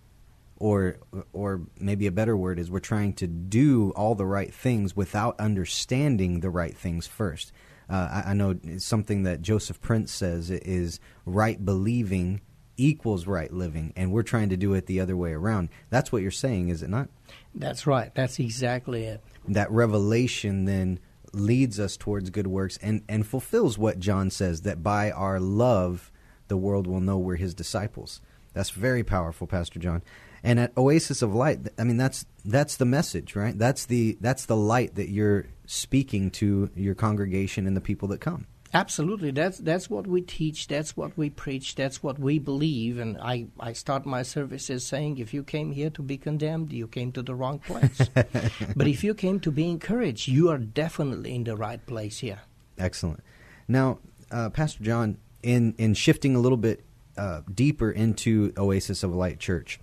or 0.61 0.97
or 1.33 1.61
maybe 1.79 2.07
a 2.07 2.11
better 2.11 2.37
word 2.37 2.59
is 2.59 2.69
we're 2.69 2.79
trying 2.79 3.13
to 3.13 3.27
do 3.27 3.91
all 3.95 4.15
the 4.15 4.25
right 4.25 4.53
things 4.53 4.95
without 4.95 5.39
understanding 5.39 6.39
the 6.39 6.49
right 6.49 6.77
things 6.77 7.07
first. 7.07 7.51
Uh, 7.89 8.21
I, 8.25 8.31
I, 8.31 8.33
know 8.33 8.57
something 8.77 9.23
that 9.23 9.41
Joseph 9.41 9.81
Prince 9.81 10.13
says 10.13 10.49
is 10.49 11.01
right 11.25 11.63
believing 11.63 12.39
equals 12.77 13.27
right 13.27 13.51
living, 13.51 13.91
and 13.97 14.13
we're 14.13 14.23
trying 14.23 14.49
to 14.49 14.57
do 14.57 14.73
it 14.75 14.85
the 14.85 15.01
other 15.01 15.17
way 15.17 15.33
around. 15.33 15.69
That's 15.89 16.11
what 16.11 16.21
you're 16.21 16.31
saying, 16.31 16.69
is 16.69 16.83
it 16.83 16.89
not? 16.89 17.09
That's 17.53 17.85
right. 17.85 18.13
That's 18.15 18.39
exactly 18.39 19.03
it. 19.03 19.21
That 19.49 19.69
revelation 19.71 20.65
then 20.65 20.99
leads 21.33 21.79
us 21.79 21.97
towards 21.97 22.29
good 22.29 22.47
works 22.47 22.77
and, 22.77 23.03
and 23.09 23.27
fulfills 23.27 23.77
what 23.77 23.99
John 23.99 24.29
says 24.29 24.61
that 24.61 24.83
by 24.83 25.11
our 25.11 25.39
love, 25.39 26.11
the 26.47 26.57
world 26.57 26.87
will 26.87 27.01
know 27.01 27.17
we're 27.17 27.35
his 27.35 27.53
disciples. 27.53 28.21
That's 28.53 28.69
very 28.69 29.03
powerful, 29.03 29.47
Pastor 29.47 29.79
John. 29.79 30.01
And 30.43 30.59
at 30.59 30.75
Oasis 30.77 31.21
of 31.21 31.33
Light, 31.35 31.59
I 31.77 31.83
mean 31.83 31.97
that's 31.97 32.25
that's 32.43 32.77
the 32.77 32.85
message, 32.85 33.35
right? 33.35 33.57
That's 33.57 33.85
the 33.85 34.17
that's 34.19 34.45
the 34.45 34.55
light 34.55 34.95
that 34.95 35.09
you're 35.09 35.45
speaking 35.65 36.31
to 36.31 36.69
your 36.75 36.95
congregation 36.95 37.67
and 37.67 37.77
the 37.77 37.81
people 37.81 38.07
that 38.09 38.19
come. 38.19 38.47
Absolutely. 38.73 39.31
That's 39.31 39.57
that's 39.57 39.89
what 39.89 40.07
we 40.07 40.21
teach, 40.21 40.67
that's 40.67 40.95
what 40.95 41.17
we 41.17 41.29
preach, 41.29 41.75
that's 41.75 42.01
what 42.01 42.17
we 42.17 42.39
believe. 42.39 42.99
And 42.99 43.17
I, 43.17 43.47
I 43.59 43.73
start 43.73 44.05
my 44.05 44.23
services 44.23 44.85
saying 44.85 45.17
if 45.17 45.33
you 45.33 45.43
came 45.43 45.73
here 45.73 45.89
to 45.89 46.01
be 46.01 46.17
condemned, 46.17 46.71
you 46.71 46.87
came 46.87 47.11
to 47.11 47.21
the 47.21 47.35
wrong 47.35 47.59
place. 47.59 48.09
but 48.75 48.87
if 48.87 49.03
you 49.03 49.13
came 49.13 49.41
to 49.41 49.51
be 49.51 49.69
encouraged, 49.69 50.27
you 50.27 50.49
are 50.49 50.57
definitely 50.57 51.35
in 51.35 51.43
the 51.43 51.57
right 51.57 51.85
place 51.85 52.19
here. 52.19 52.39
Excellent. 52.77 53.21
Now, 53.67 53.99
uh, 54.31 54.49
Pastor 54.49 54.83
John, 54.83 55.17
in 55.43 55.75
in 55.77 55.93
shifting 55.93 56.35
a 56.35 56.39
little 56.39 56.57
bit 56.57 56.85
uh, 57.21 57.41
deeper 57.53 57.91
into 57.91 58.51
Oasis 58.57 59.03
of 59.03 59.13
Light 59.13 59.37
Church, 59.37 59.79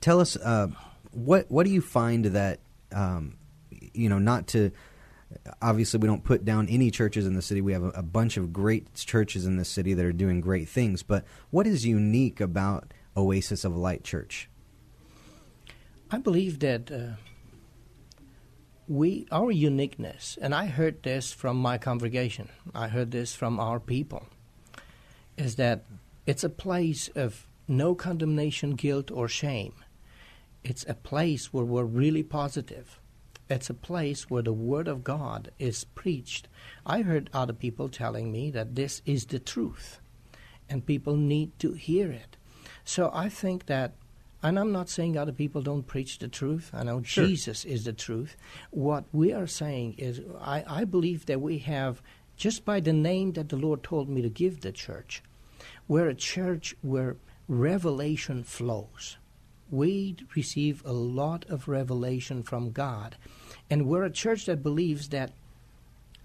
tell 0.00 0.18
us 0.18 0.34
uh, 0.34 0.68
what 1.12 1.50
what 1.50 1.66
do 1.66 1.70
you 1.70 1.82
find 1.82 2.24
that 2.24 2.60
um, 2.90 3.36
you 3.70 4.08
know 4.08 4.18
not 4.18 4.46
to 4.48 4.70
obviously 5.60 6.00
we 6.00 6.08
don't 6.08 6.24
put 6.24 6.46
down 6.46 6.66
any 6.70 6.90
churches 6.90 7.26
in 7.26 7.34
the 7.34 7.42
city. 7.42 7.60
We 7.60 7.74
have 7.74 7.82
a, 7.82 7.90
a, 7.90 8.02
bunch 8.02 8.38
of 8.38 8.50
great 8.50 8.94
churches 8.94 9.44
in 9.44 9.58
the 9.58 9.64
city 9.66 9.92
that 9.92 10.02
are 10.02 10.12
doing 10.12 10.40
great 10.40 10.70
things. 10.70 11.02
But 11.02 11.26
what 11.50 11.66
is 11.66 11.84
unique 11.84 12.40
about 12.40 12.94
Oasis 13.14 13.62
of 13.62 13.76
Light 13.76 14.02
Church? 14.02 14.48
I 16.10 16.16
believe 16.16 16.60
that 16.60 16.90
uh, 16.90 17.20
we 18.88 19.26
our 19.30 19.50
uniqueness, 19.50 20.38
and 20.40 20.54
I 20.54 20.64
heard 20.64 21.02
this 21.02 21.30
from 21.30 21.58
my 21.58 21.76
congregation. 21.76 22.48
I 22.74 22.88
heard 22.88 23.10
this 23.10 23.34
from 23.34 23.60
our 23.60 23.78
people, 23.78 24.26
is 25.36 25.56
that 25.56 25.84
it's 26.28 26.44
a 26.44 26.48
place 26.48 27.08
of 27.16 27.48
no 27.66 27.94
condemnation, 27.94 28.76
guilt, 28.76 29.10
or 29.10 29.28
shame. 29.28 29.74
It's 30.62 30.84
a 30.88 30.94
place 30.94 31.52
where 31.52 31.64
we're 31.64 31.84
really 31.84 32.22
positive 32.22 33.00
it's 33.50 33.70
a 33.70 33.74
place 33.74 34.28
where 34.28 34.42
the 34.42 34.52
Word 34.52 34.88
of 34.88 35.04
God 35.04 35.50
is 35.58 35.84
preached. 35.84 36.48
I 36.84 37.00
heard 37.02 37.30
other 37.32 37.52
people 37.52 37.88
telling 37.88 38.30
me 38.30 38.50
that 38.50 38.74
this 38.74 39.00
is 39.06 39.26
the 39.26 39.38
truth, 39.38 40.00
and 40.68 40.84
people 40.84 41.16
need 41.16 41.58
to 41.60 41.72
hear 41.72 42.10
it. 42.10 42.36
So 42.84 43.10
I 43.12 43.28
think 43.28 43.66
that, 43.66 43.94
and 44.42 44.58
I'm 44.58 44.72
not 44.72 44.90
saying 44.90 45.16
other 45.16 45.32
people 45.32 45.62
don't 45.62 45.86
preach 45.86 46.18
the 46.18 46.28
truth. 46.28 46.70
I 46.74 46.82
know 46.82 47.02
sure. 47.02 47.26
Jesus 47.26 47.64
is 47.64 47.84
the 47.84 47.92
truth. 47.92 48.36
What 48.70 49.04
we 49.12 49.32
are 49.32 49.46
saying 49.46 49.94
is, 49.96 50.20
I, 50.40 50.64
I 50.66 50.84
believe 50.84 51.26
that 51.26 51.40
we 51.40 51.58
have, 51.58 52.02
just 52.36 52.64
by 52.64 52.80
the 52.80 52.92
name 52.92 53.32
that 53.32 53.48
the 53.48 53.56
Lord 53.56 53.82
told 53.82 54.08
me 54.10 54.20
to 54.22 54.28
give 54.28 54.60
the 54.60 54.72
church, 54.72 55.22
we're 55.88 56.08
a 56.08 56.14
church 56.14 56.76
where 56.82 57.16
revelation 57.48 58.44
flows 58.44 59.16
we 59.70 60.16
receive 60.34 60.82
a 60.84 60.92
lot 60.92 61.44
of 61.48 61.68
revelation 61.68 62.42
from 62.42 62.70
God. 62.70 63.16
And 63.68 63.86
we're 63.86 64.04
a 64.04 64.10
church 64.10 64.46
that 64.46 64.62
believes 64.62 65.08
that 65.10 65.32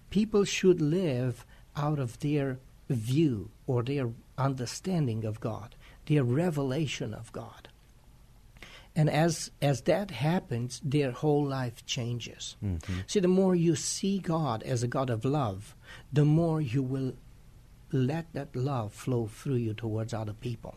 people 0.10 0.46
should 0.46 0.82
live 0.82 1.46
out 1.76 2.00
of 2.00 2.20
their 2.20 2.60
view 2.90 3.50
or 3.68 3.84
their 3.84 4.12
understanding 4.38 5.26
of 5.26 5.40
God, 5.40 5.76
their 6.06 6.24
revelation 6.24 7.14
of 7.14 7.32
God. 7.32 7.68
And 8.96 9.10
as 9.10 9.50
as 9.60 9.82
that 9.82 10.12
happens, 10.12 10.80
their 10.84 11.12
whole 11.12 11.44
life 11.44 11.84
changes. 11.88 12.56
Mm-hmm. 12.64 12.94
See, 13.08 13.20
the 13.20 13.28
more 13.28 13.56
you 13.56 13.76
see 13.76 14.20
God 14.20 14.62
as 14.62 14.84
a 14.84 14.88
God 14.88 15.10
of 15.10 15.26
love, 15.26 15.76
the 16.12 16.26
more 16.26 16.62
you 16.62 16.84
will 16.84 17.14
let 17.94 18.34
that 18.34 18.56
love 18.56 18.94
flow 18.94 19.28
through 19.28 19.56
you 19.56 19.74
towards 19.74 20.14
other 20.14 20.34
people. 20.34 20.76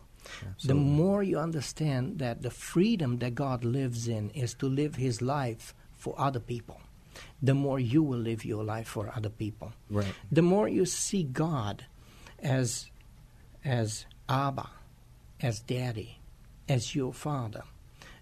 The 0.63 0.75
more 0.75 1.23
you 1.23 1.39
understand 1.39 2.19
that 2.19 2.41
the 2.41 2.49
freedom 2.49 3.19
that 3.19 3.35
God 3.35 3.63
lives 3.63 4.07
in 4.07 4.29
is 4.31 4.53
to 4.55 4.67
live 4.67 4.95
His 4.95 5.21
life 5.21 5.73
for 5.95 6.15
other 6.19 6.39
people, 6.39 6.81
the 7.41 7.53
more 7.53 7.79
you 7.79 8.03
will 8.03 8.19
live 8.19 8.43
your 8.45 8.63
life 8.63 8.87
for 8.87 9.11
other 9.15 9.29
people. 9.29 9.73
Right. 9.89 10.13
The 10.31 10.41
more 10.41 10.67
you 10.67 10.85
see 10.85 11.23
God 11.23 11.85
as 12.39 12.89
as 13.63 14.05
Abba, 14.29 14.69
as 15.41 15.59
Daddy, 15.61 16.19
as 16.69 16.95
your 16.95 17.13
Father, 17.13 17.63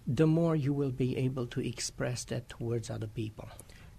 the 0.06 0.26
more 0.26 0.56
you 0.56 0.72
will 0.72 0.90
be 0.90 1.16
able 1.16 1.46
to 1.48 1.60
express 1.60 2.24
that 2.24 2.48
towards 2.48 2.90
other 2.90 3.08
people. 3.08 3.48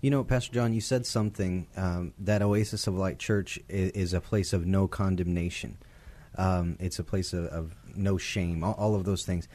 You 0.07 0.11
know, 0.11 0.23
Pastor 0.23 0.53
John, 0.53 0.73
you 0.73 0.79
said 0.79 1.05
something 1.05 1.67
um, 1.75 2.13
that 2.19 2.41
Oasis 2.41 2.87
of 2.87 2.95
Light 2.95 3.19
Church 3.19 3.59
is, 3.67 3.91
is, 3.91 4.13
a 4.13 4.21
place 4.21 4.53
of 4.53 4.65
no 4.65 4.87
condemnation. 4.87 5.77
Um, 6.37 6.77
it's 6.79 6.97
a 6.97 7.03
place 7.03 7.33
of, 7.33 7.47
of 7.47 7.75
no 7.93 8.17
shame, 8.17 8.63
all, 8.63 8.71
all, 8.75 8.95
of 8.95 9.03
those 9.03 9.25
things. 9.25 9.49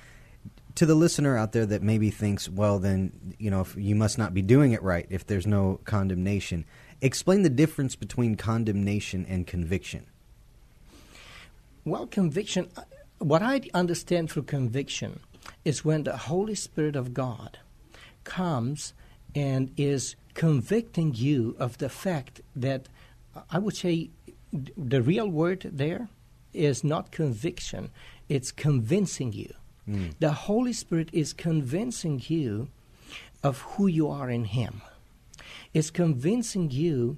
To 0.75 0.85
the 0.85 0.95
listener 0.95 1.39
out 1.39 1.53
there 1.53 1.65
that 1.65 1.81
maybe 1.83 2.11
thinks, 2.11 2.51
well, 2.51 2.79
then 2.79 3.35
you 3.39 3.51
know, 3.51 3.67
you 3.79 3.95
must 3.95 4.19
not 4.19 4.35
be 4.35 4.43
doing 4.43 4.73
it 4.73 4.83
right 4.83 5.07
if 5.09 5.27
there's 5.27 5.47
no 5.47 5.81
condemnation. 5.87 6.67
Explain 7.01 7.41
the 7.41 7.49
difference 7.49 7.97
between 7.97 8.37
condemnation 8.37 9.25
and 9.31 9.47
conviction. 9.47 10.05
Well, 11.87 12.07
conviction. 12.07 12.69
Uh, 12.77 12.83
what 13.21 13.41
I 13.41 13.63
understand 13.73 14.31
through 14.31 14.43
conviction 14.43 15.21
is 15.65 15.83
when 15.83 16.03
the 16.03 16.19
Holy 16.19 16.57
Spirit 16.57 16.95
of 16.95 17.15
God 17.15 17.57
comes 18.25 18.93
and 19.35 19.71
is 19.77 20.17
convicting 20.35 21.15
you 21.15 21.57
of 21.59 21.79
the 21.79 21.89
fact 21.89 22.41
that 22.57 22.89
I 23.51 23.59
would 23.59 23.77
say 23.77 24.11
the 24.53 25.03
real 25.03 25.29
word 25.29 25.71
there 25.73 26.09
is 26.53 26.85
not 26.85 27.11
conviction, 27.11 27.91
it's 28.29 28.53
convincing 28.53 29.33
you. 29.33 29.55
Mm. 29.89 30.15
The 30.21 30.33
Holy 30.33 30.73
Spirit 30.73 31.09
is 31.13 31.33
convincing 31.33 32.23
you 32.27 32.69
of 33.43 33.61
who 33.63 33.87
you 33.87 34.09
are 34.09 34.31
in 34.31 34.45
Him, 34.45 34.83
it's 35.75 35.91
convincing 35.91 36.71
you 36.71 37.17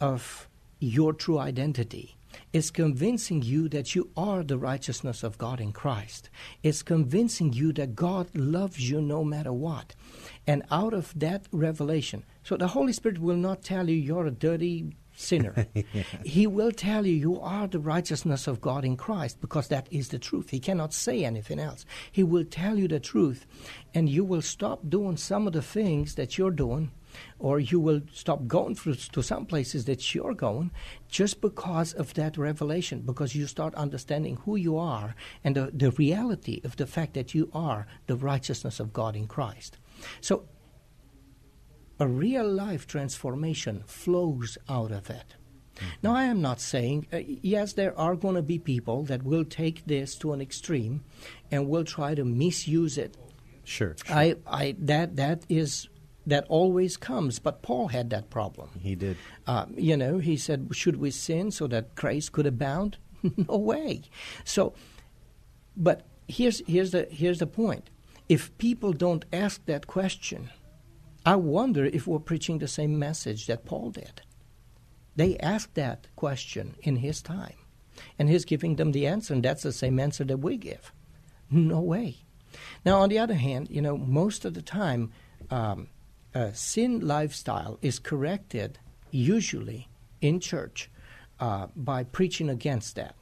of 0.00 0.48
your 0.80 1.12
true 1.12 1.38
identity. 1.38 2.16
It's 2.52 2.70
convincing 2.70 3.42
you 3.42 3.68
that 3.70 3.94
you 3.94 4.10
are 4.16 4.42
the 4.42 4.58
righteousness 4.58 5.22
of 5.22 5.38
God 5.38 5.60
in 5.60 5.72
Christ. 5.72 6.28
It's 6.62 6.82
convincing 6.82 7.52
you 7.52 7.72
that 7.74 7.94
God 7.94 8.28
loves 8.34 8.90
you 8.90 9.00
no 9.00 9.24
matter 9.24 9.52
what. 9.52 9.94
And 10.46 10.62
out 10.70 10.92
of 10.92 11.18
that 11.18 11.46
revelation, 11.50 12.24
so 12.42 12.56
the 12.56 12.68
Holy 12.68 12.92
Spirit 12.92 13.20
will 13.20 13.36
not 13.36 13.62
tell 13.62 13.88
you 13.88 13.96
you're 13.96 14.26
a 14.26 14.30
dirty 14.30 14.92
sinner. 15.14 15.66
yeah. 15.74 16.02
He 16.24 16.46
will 16.46 16.72
tell 16.72 17.06
you 17.06 17.14
you 17.14 17.40
are 17.40 17.66
the 17.66 17.78
righteousness 17.78 18.46
of 18.46 18.60
God 18.60 18.84
in 18.84 18.96
Christ 18.96 19.40
because 19.40 19.68
that 19.68 19.88
is 19.90 20.08
the 20.08 20.18
truth. 20.18 20.50
He 20.50 20.60
cannot 20.60 20.92
say 20.92 21.24
anything 21.24 21.58
else. 21.58 21.86
He 22.10 22.22
will 22.22 22.44
tell 22.44 22.78
you 22.78 22.88
the 22.88 23.00
truth, 23.00 23.46
and 23.94 24.08
you 24.08 24.24
will 24.24 24.42
stop 24.42 24.80
doing 24.88 25.16
some 25.16 25.46
of 25.46 25.52
the 25.52 25.62
things 25.62 26.16
that 26.16 26.36
you're 26.36 26.50
doing, 26.50 26.90
or 27.38 27.60
you 27.60 27.80
will 27.80 28.00
stop 28.12 28.46
going 28.46 28.74
to 28.74 29.22
some 29.22 29.46
places 29.46 29.84
that 29.86 30.14
you're 30.14 30.34
going 30.34 30.70
just 31.08 31.40
because 31.40 31.92
of 31.92 32.14
that 32.14 32.36
revelation, 32.36 33.02
because 33.02 33.34
you 33.34 33.46
start 33.46 33.74
understanding 33.74 34.36
who 34.44 34.56
you 34.56 34.76
are 34.76 35.14
and 35.44 35.56
the, 35.56 35.70
the 35.72 35.90
reality 35.92 36.60
of 36.64 36.76
the 36.76 36.86
fact 36.86 37.14
that 37.14 37.34
you 37.34 37.50
are 37.52 37.86
the 38.06 38.16
righteousness 38.16 38.80
of 38.80 38.92
God 38.92 39.16
in 39.16 39.26
Christ. 39.26 39.78
So 40.20 40.44
a 41.98 42.06
real 42.08 42.48
life 42.48 42.86
transformation 42.86 43.84
flows 43.86 44.58
out 44.68 44.90
of 44.90 45.10
it. 45.10 45.36
Now, 46.02 46.14
I 46.14 46.24
am 46.24 46.40
not 46.42 46.60
saying, 46.60 47.06
uh, 47.12 47.20
yes, 47.24 47.72
there 47.72 47.98
are 47.98 48.14
going 48.14 48.34
to 48.34 48.42
be 48.42 48.58
people 48.58 49.04
that 49.04 49.22
will 49.22 49.44
take 49.44 49.86
this 49.86 50.16
to 50.16 50.32
an 50.32 50.40
extreme 50.40 51.02
and 51.50 51.68
will 51.68 51.84
try 51.84 52.14
to 52.14 52.24
misuse 52.24 52.98
it. 52.98 53.16
Sure. 53.64 53.96
sure. 54.04 54.16
I, 54.16 54.36
I, 54.46 54.76
that, 54.80 55.16
that 55.16 55.44
is, 55.48 55.88
that 56.26 56.44
always 56.48 56.96
comes. 56.96 57.38
But 57.38 57.62
Paul 57.62 57.88
had 57.88 58.10
that 58.10 58.30
problem. 58.30 58.70
He 58.80 58.94
did. 58.94 59.16
Uh, 59.46 59.66
you 59.76 59.96
know, 59.96 60.18
he 60.18 60.36
said, 60.36 60.68
should 60.72 60.96
we 60.96 61.10
sin 61.10 61.50
so 61.50 61.66
that 61.68 61.94
grace 61.94 62.28
could 62.28 62.46
abound? 62.46 62.96
no 63.48 63.56
way. 63.56 64.02
So, 64.44 64.74
but 65.76 66.06
here's, 66.28 66.62
here's, 66.66 66.92
the, 66.92 67.06
here's 67.10 67.38
the 67.38 67.46
point. 67.46 67.90
If 68.28 68.56
people 68.58 68.92
don't 68.92 69.24
ask 69.32 69.64
that 69.66 69.86
question, 69.86 70.50
I 71.24 71.36
wonder 71.36 71.84
if 71.84 72.06
we're 72.06 72.18
preaching 72.18 72.58
the 72.58 72.68
same 72.68 72.98
message 72.98 73.46
that 73.46 73.64
Paul 73.64 73.90
did. 73.90 74.22
They 75.14 75.36
asked 75.38 75.74
that 75.74 76.06
question 76.16 76.74
in 76.82 76.96
his 76.96 77.20
time, 77.20 77.54
and 78.18 78.28
he's 78.28 78.44
giving 78.44 78.76
them 78.76 78.92
the 78.92 79.06
answer, 79.06 79.34
and 79.34 79.42
that's 79.42 79.62
the 79.62 79.72
same 79.72 79.98
answer 80.00 80.24
that 80.24 80.38
we 80.38 80.56
give. 80.56 80.92
No 81.50 81.80
way. 81.80 82.16
Now, 82.84 83.00
on 83.00 83.08
the 83.08 83.18
other 83.18 83.34
hand, 83.34 83.68
you 83.70 83.82
know, 83.82 83.96
most 83.96 84.44
of 84.44 84.54
the 84.54 84.62
time, 84.62 85.12
um, 85.50 85.88
sin 86.52 87.00
lifestyle 87.00 87.78
is 87.82 87.98
corrected 87.98 88.78
usually 89.10 89.88
in 90.20 90.40
church 90.40 90.90
uh, 91.40 91.66
by 91.76 92.04
preaching 92.04 92.48
against 92.48 92.96
that. 92.96 93.14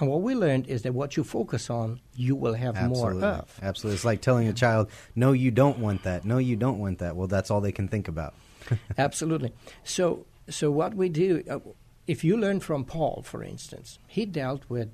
And 0.00 0.08
what 0.08 0.22
we 0.22 0.34
learned 0.34 0.66
is 0.66 0.82
that 0.82 0.94
what 0.94 1.16
you 1.16 1.24
focus 1.24 1.68
on, 1.68 2.00
you 2.16 2.34
will 2.34 2.54
have 2.54 2.76
Absolutely. 2.76 3.20
more 3.20 3.30
of. 3.30 3.58
Absolutely. 3.62 3.94
It's 3.96 4.04
like 4.04 4.22
telling 4.22 4.48
a 4.48 4.52
child, 4.52 4.90
no, 5.14 5.32
you 5.32 5.50
don't 5.50 5.78
want 5.78 6.04
that. 6.04 6.24
No, 6.24 6.38
you 6.38 6.56
don't 6.56 6.78
want 6.78 6.98
that. 7.00 7.16
Well, 7.16 7.28
that's 7.28 7.50
all 7.50 7.60
they 7.60 7.72
can 7.72 7.86
think 7.86 8.08
about. 8.08 8.34
Absolutely. 8.98 9.52
So, 9.84 10.24
so 10.48 10.70
what 10.70 10.94
we 10.94 11.10
do, 11.10 11.42
uh, 11.50 11.58
if 12.06 12.24
you 12.24 12.36
learn 12.38 12.60
from 12.60 12.84
Paul, 12.84 13.22
for 13.24 13.44
instance, 13.44 13.98
he 14.06 14.24
dealt 14.24 14.62
with 14.68 14.90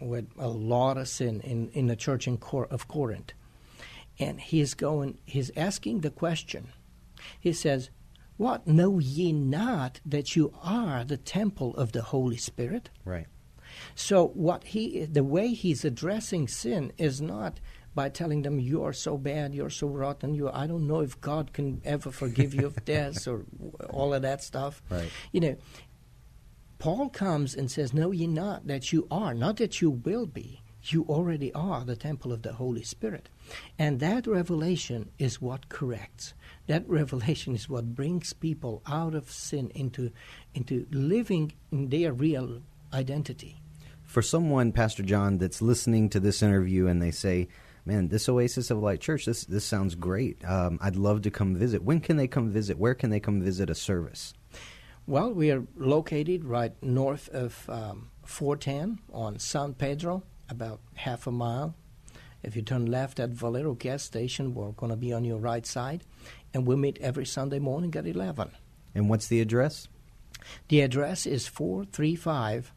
with 0.00 0.28
a 0.38 0.46
lot 0.46 0.96
of 0.96 1.08
sin 1.08 1.40
in, 1.40 1.70
in 1.70 1.88
the 1.88 1.96
church 1.96 2.28
in 2.28 2.36
Cor- 2.36 2.68
of 2.70 2.86
Corinth, 2.86 3.32
and 4.20 4.40
he's 4.40 4.74
going, 4.74 5.18
he's 5.24 5.50
asking 5.56 6.02
the 6.02 6.10
question. 6.10 6.68
He 7.40 7.52
says, 7.52 7.90
"What 8.36 8.66
know 8.66 8.98
ye 8.98 9.32
not 9.32 10.00
that 10.04 10.36
you 10.36 10.52
are 10.62 11.04
the 11.04 11.16
temple 11.16 11.74
of 11.76 11.92
the 11.92 12.02
Holy 12.02 12.36
Spirit?" 12.36 12.90
Right. 13.04 13.26
So 13.94 14.28
what 14.28 14.64
he, 14.64 15.04
the 15.04 15.24
way 15.24 15.48
he's 15.48 15.84
addressing 15.84 16.48
sin 16.48 16.92
is 16.98 17.20
not 17.20 17.60
by 17.94 18.08
telling 18.08 18.42
them 18.42 18.60
you're 18.60 18.92
so 18.92 19.18
bad, 19.18 19.54
you're 19.54 19.70
so 19.70 19.88
rotten, 19.88 20.34
you 20.34 20.48
I 20.50 20.66
don't 20.66 20.86
know 20.86 21.00
if 21.00 21.20
God 21.20 21.52
can 21.52 21.80
ever 21.84 22.10
forgive 22.10 22.54
you 22.54 22.66
of 22.66 22.76
this 22.84 23.26
or 23.26 23.44
all 23.90 24.14
of 24.14 24.22
that 24.22 24.42
stuff. 24.42 24.82
Right. 24.88 25.10
You 25.32 25.40
know, 25.40 25.56
Paul 26.78 27.08
comes 27.08 27.54
and 27.56 27.70
says, 27.70 27.92
"No, 27.92 28.12
ye 28.12 28.26
not 28.26 28.68
that 28.68 28.92
you 28.92 29.08
are, 29.10 29.34
not 29.34 29.56
that 29.56 29.80
you 29.80 29.90
will 29.90 30.26
be. 30.26 30.62
You 30.82 31.04
already 31.08 31.52
are 31.54 31.84
the 31.84 31.96
temple 31.96 32.32
of 32.32 32.42
the 32.42 32.52
Holy 32.54 32.82
Spirit." 32.82 33.28
And 33.78 34.00
that 34.00 34.26
revelation 34.26 35.10
is 35.18 35.40
what 35.40 35.68
corrects. 35.68 36.34
That 36.66 36.88
revelation 36.88 37.54
is 37.54 37.68
what 37.68 37.94
brings 37.94 38.32
people 38.32 38.82
out 38.86 39.14
of 39.14 39.30
sin 39.30 39.70
into 39.74 40.10
into 40.54 40.86
living 40.90 41.52
in 41.70 41.88
their 41.88 42.12
real 42.12 42.62
identity. 42.92 43.60
For 44.04 44.22
someone, 44.22 44.72
Pastor 44.72 45.02
John, 45.02 45.36
that's 45.38 45.60
listening 45.60 46.08
to 46.10 46.20
this 46.20 46.42
interview 46.42 46.86
and 46.86 47.02
they 47.02 47.10
say, 47.10 47.48
man, 47.84 48.08
this 48.08 48.28
Oasis 48.28 48.70
of 48.70 48.78
Light 48.78 49.00
Church, 49.00 49.24
this 49.24 49.44
this 49.44 49.64
sounds 49.64 49.94
great. 49.94 50.44
Um, 50.44 50.78
I'd 50.80 50.96
love 50.96 51.22
to 51.22 51.30
come 51.30 51.54
visit. 51.56 51.82
When 51.82 52.00
can 52.00 52.16
they 52.16 52.28
come 52.28 52.50
visit? 52.50 52.78
Where 52.78 52.94
can 52.94 53.10
they 53.10 53.20
come 53.20 53.40
visit 53.40 53.70
a 53.70 53.74
service? 53.74 54.34
Well, 55.06 55.32
we 55.32 55.50
are 55.50 55.66
located 55.76 56.44
right 56.44 56.74
north 56.82 57.30
of 57.30 57.68
um, 57.70 58.10
410 58.26 58.98
on 59.10 59.38
San 59.38 59.72
Pedro, 59.72 60.22
about 60.48 60.80
half 60.94 61.26
a 61.26 61.32
mile. 61.32 61.74
If 62.42 62.54
you 62.54 62.62
turn 62.62 62.86
left 62.86 63.18
at 63.18 63.30
Valero 63.30 63.74
gas 63.74 64.02
station, 64.02 64.54
we're 64.54 64.70
going 64.70 64.90
to 64.90 64.96
be 64.96 65.12
on 65.12 65.24
your 65.24 65.38
right 65.38 65.66
side, 65.66 66.04
and 66.54 66.66
we 66.66 66.76
meet 66.76 66.98
every 67.00 67.26
Sunday 67.26 67.58
morning 67.58 67.94
at 67.96 68.06
11. 68.06 68.50
And 68.94 69.08
what's 69.08 69.26
the 69.26 69.40
address? 69.40 69.88
The 70.68 70.80
address 70.80 71.26
is 71.26 71.48
435 71.48 72.72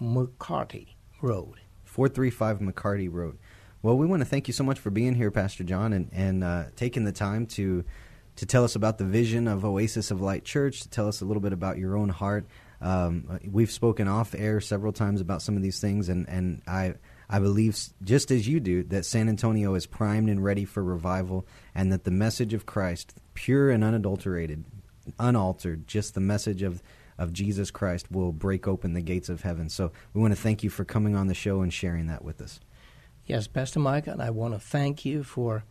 McCarty 0.00 0.88
Road. 1.20 1.60
435 1.84 2.58
McCarty 2.60 3.12
Road. 3.12 3.38
Well, 3.82 3.96
we 3.96 4.06
want 4.06 4.20
to 4.20 4.26
thank 4.26 4.48
you 4.48 4.54
so 4.54 4.64
much 4.64 4.78
for 4.78 4.90
being 4.90 5.14
here, 5.14 5.30
Pastor 5.30 5.64
John, 5.64 5.92
and, 5.92 6.08
and 6.12 6.44
uh, 6.44 6.64
taking 6.76 7.04
the 7.04 7.12
time 7.12 7.46
to 7.48 7.84
to 8.36 8.46
tell 8.46 8.64
us 8.64 8.74
about 8.74 8.96
the 8.96 9.04
vision 9.04 9.46
of 9.46 9.62
Oasis 9.62 10.10
of 10.10 10.22
Light 10.22 10.42
Church, 10.42 10.80
to 10.80 10.88
tell 10.88 11.06
us 11.06 11.20
a 11.20 11.24
little 11.26 11.42
bit 11.42 11.52
about 11.52 11.76
your 11.76 11.98
own 11.98 12.08
heart. 12.08 12.46
Um, 12.82 13.38
we've 13.48 13.70
spoken 13.70 14.08
off 14.08 14.34
air 14.36 14.60
several 14.60 14.92
times 14.92 15.20
about 15.20 15.40
some 15.40 15.56
of 15.56 15.62
these 15.62 15.80
things, 15.80 16.08
and, 16.08 16.28
and 16.28 16.62
I 16.66 16.94
I 17.30 17.38
believe, 17.38 17.78
just 18.02 18.30
as 18.30 18.46
you 18.46 18.60
do, 18.60 18.82
that 18.84 19.06
San 19.06 19.28
Antonio 19.28 19.74
is 19.74 19.86
primed 19.86 20.28
and 20.28 20.44
ready 20.44 20.66
for 20.66 20.82
revival, 20.84 21.46
and 21.74 21.90
that 21.92 22.04
the 22.04 22.10
message 22.10 22.52
of 22.52 22.66
Christ, 22.66 23.14
pure 23.32 23.70
and 23.70 23.82
unadulterated, 23.82 24.64
unaltered, 25.18 25.86
just 25.88 26.14
the 26.14 26.20
message 26.20 26.62
of 26.62 26.82
of 27.18 27.32
Jesus 27.32 27.70
Christ 27.70 28.10
will 28.10 28.32
break 28.32 28.66
open 28.66 28.94
the 28.94 29.00
gates 29.00 29.28
of 29.28 29.42
heaven. 29.42 29.68
So 29.68 29.92
we 30.12 30.20
want 30.20 30.34
to 30.34 30.40
thank 30.40 30.62
you 30.62 30.70
for 30.70 30.84
coming 30.84 31.14
on 31.14 31.28
the 31.28 31.34
show 31.34 31.60
and 31.60 31.72
sharing 31.72 32.06
that 32.06 32.24
with 32.24 32.40
us. 32.40 32.58
Yes, 33.26 33.46
Pastor 33.46 33.78
Mike, 33.78 34.08
and 34.08 34.20
I 34.20 34.30
want 34.30 34.54
to 34.54 34.60
thank 34.60 35.04
you 35.04 35.22
for 35.22 35.64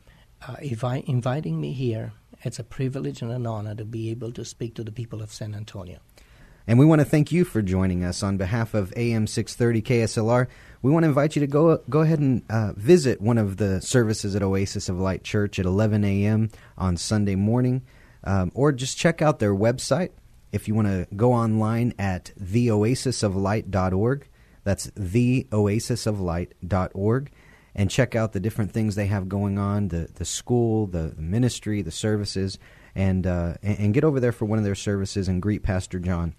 uh, 0.48 0.56
invi- 0.56 1.04
inviting 1.08 1.60
me 1.60 1.74
here. 1.74 2.14
It's 2.44 2.60
a 2.60 2.64
privilege 2.64 3.22
and 3.22 3.32
an 3.32 3.46
honor 3.46 3.76
to 3.76 3.86
be 3.86 4.10
able 4.10 4.32
to 4.32 4.46
speak 4.46 4.76
to 4.76 4.84
the 4.84 4.92
people 4.92 5.22
of 5.22 5.34
San 5.34 5.54
Antonio. 5.54 6.00
And 6.68 6.78
we 6.78 6.86
want 6.86 7.00
to 7.00 7.06
thank 7.06 7.32
you 7.32 7.44
for 7.44 7.62
joining 7.62 8.04
us 8.04 8.22
on 8.22 8.38
behalf 8.38 8.74
of 8.74 8.94
AM 8.96 9.28
630 9.28 9.82
KSLR. 9.82 10.48
We 10.82 10.92
want 10.92 11.04
to 11.04 11.10
invite 11.10 11.36
you 11.36 11.42
to 11.42 11.48
go 11.48 11.78
go 11.90 12.02
ahead 12.02 12.20
and 12.20 12.44
uh, 12.50 12.74
visit 12.74 13.20
one 13.20 13.38
of 13.38 13.58
the 13.58 13.82
services 13.82 14.36
at 14.36 14.44
Oasis 14.44 14.90
of 14.90 15.00
Light 15.00 15.24
Church 15.24 15.60
at 15.60 15.66
11 15.66 16.04
a.m. 16.04 16.52
on 16.78 16.98
Sunday 16.98 17.36
morning, 17.36 17.82
um, 18.24 18.52
or 18.54 18.72
just 18.72 18.98
check 18.98 19.22
out 19.22 19.40
their 19.40 19.56
website. 19.56 20.10
If 20.52 20.68
you 20.68 20.76
want 20.76 20.88
to 20.88 21.08
go 21.16 21.34
online 21.34 21.94
at 21.98 22.32
theoasisoflight.org, 22.40 24.28
that's 24.64 24.88
theoasisoflight.org, 24.88 27.32
and 27.74 27.90
check 27.90 28.16
out 28.16 28.34
the 28.34 28.40
different 28.40 28.72
things 28.72 28.96
they 28.96 29.08
have 29.08 29.30
going 29.30 29.58
on 29.58 29.88
the, 29.88 30.10
the 30.16 30.26
school, 30.26 30.88
the, 30.88 31.14
the 31.16 31.22
ministry, 31.22 31.82
the 31.82 31.92
services, 31.92 32.60
and, 32.94 33.26
uh, 33.26 33.54
and, 33.64 33.80
and 33.80 33.94
get 33.94 34.04
over 34.04 34.20
there 34.20 34.34
for 34.34 34.46
one 34.46 34.60
of 34.60 34.66
their 34.66 34.76
services 34.76 35.28
and 35.28 35.42
greet 35.42 35.64
Pastor 35.64 36.00
John. 36.00 36.36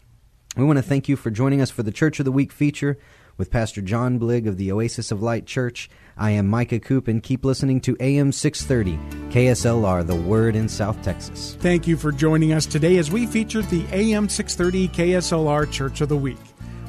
We 0.54 0.64
want 0.64 0.76
to 0.76 0.82
thank 0.82 1.08
you 1.08 1.16
for 1.16 1.30
joining 1.30 1.62
us 1.62 1.70
for 1.70 1.82
the 1.82 1.90
Church 1.90 2.18
of 2.18 2.26
the 2.26 2.32
Week 2.32 2.52
feature 2.52 2.98
with 3.38 3.50
Pastor 3.50 3.80
John 3.80 4.18
Bligg 4.18 4.46
of 4.46 4.58
the 4.58 4.70
Oasis 4.70 5.10
of 5.10 5.22
Light 5.22 5.46
Church. 5.46 5.88
I 6.14 6.32
am 6.32 6.46
Micah 6.46 6.78
Coop, 6.78 7.08
and 7.08 7.22
keep 7.22 7.42
listening 7.42 7.80
to 7.80 7.96
AM 8.00 8.32
630 8.32 8.98
KSLR, 9.32 10.06
the 10.06 10.14
Word 10.14 10.54
in 10.54 10.68
South 10.68 11.00
Texas. 11.02 11.56
Thank 11.58 11.86
you 11.86 11.96
for 11.96 12.12
joining 12.12 12.52
us 12.52 12.66
today 12.66 12.98
as 12.98 13.10
we 13.10 13.24
featured 13.26 13.64
the 13.70 13.86
AM 13.92 14.28
630 14.28 14.88
KSLR 14.88 15.72
Church 15.72 16.02
of 16.02 16.10
the 16.10 16.18
Week. 16.18 16.36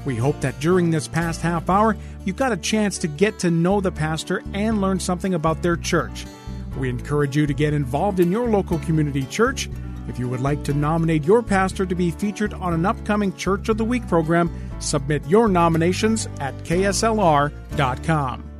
We 0.06 0.18
hope 0.18 0.42
that 0.42 0.60
during 0.60 0.92
this 0.92 1.08
past 1.08 1.40
half 1.40 1.70
hour, 1.70 1.96
you 2.26 2.34
got 2.34 2.52
a 2.52 2.58
chance 2.58 2.98
to 2.98 3.08
get 3.08 3.40
to 3.40 3.50
know 3.50 3.80
the 3.80 3.94
pastor 3.94 4.44
and 4.54 4.82
learn 4.82 5.00
something 5.00 5.36
about 5.36 5.62
their 5.62 5.78
church. 5.78 6.26
We 6.78 6.90
encourage 6.90 7.38
you 7.38 7.48
to 7.48 7.54
get 7.54 7.74
involved 7.74 8.20
in 8.20 8.30
your 8.30 8.50
local 8.50 8.80
community 8.80 9.26
church. 9.28 9.70
If 10.08 10.20
you 10.20 10.28
would 10.30 10.42
like 10.42 10.64
to 10.66 10.74
nominate 10.74 11.24
your 11.24 11.42
pastor 11.42 11.86
to 11.86 11.96
be 11.96 12.12
featured 12.12 12.54
on 12.54 12.74
an 12.74 12.86
upcoming 12.86 13.34
Church 13.36 13.70
of 13.70 13.78
the 13.78 13.86
Week 13.86 14.08
program, 14.08 14.52
submit 14.80 15.26
your 15.28 15.48
nominations 15.48 16.28
at 16.40 16.56
kslr.com. 16.64 18.53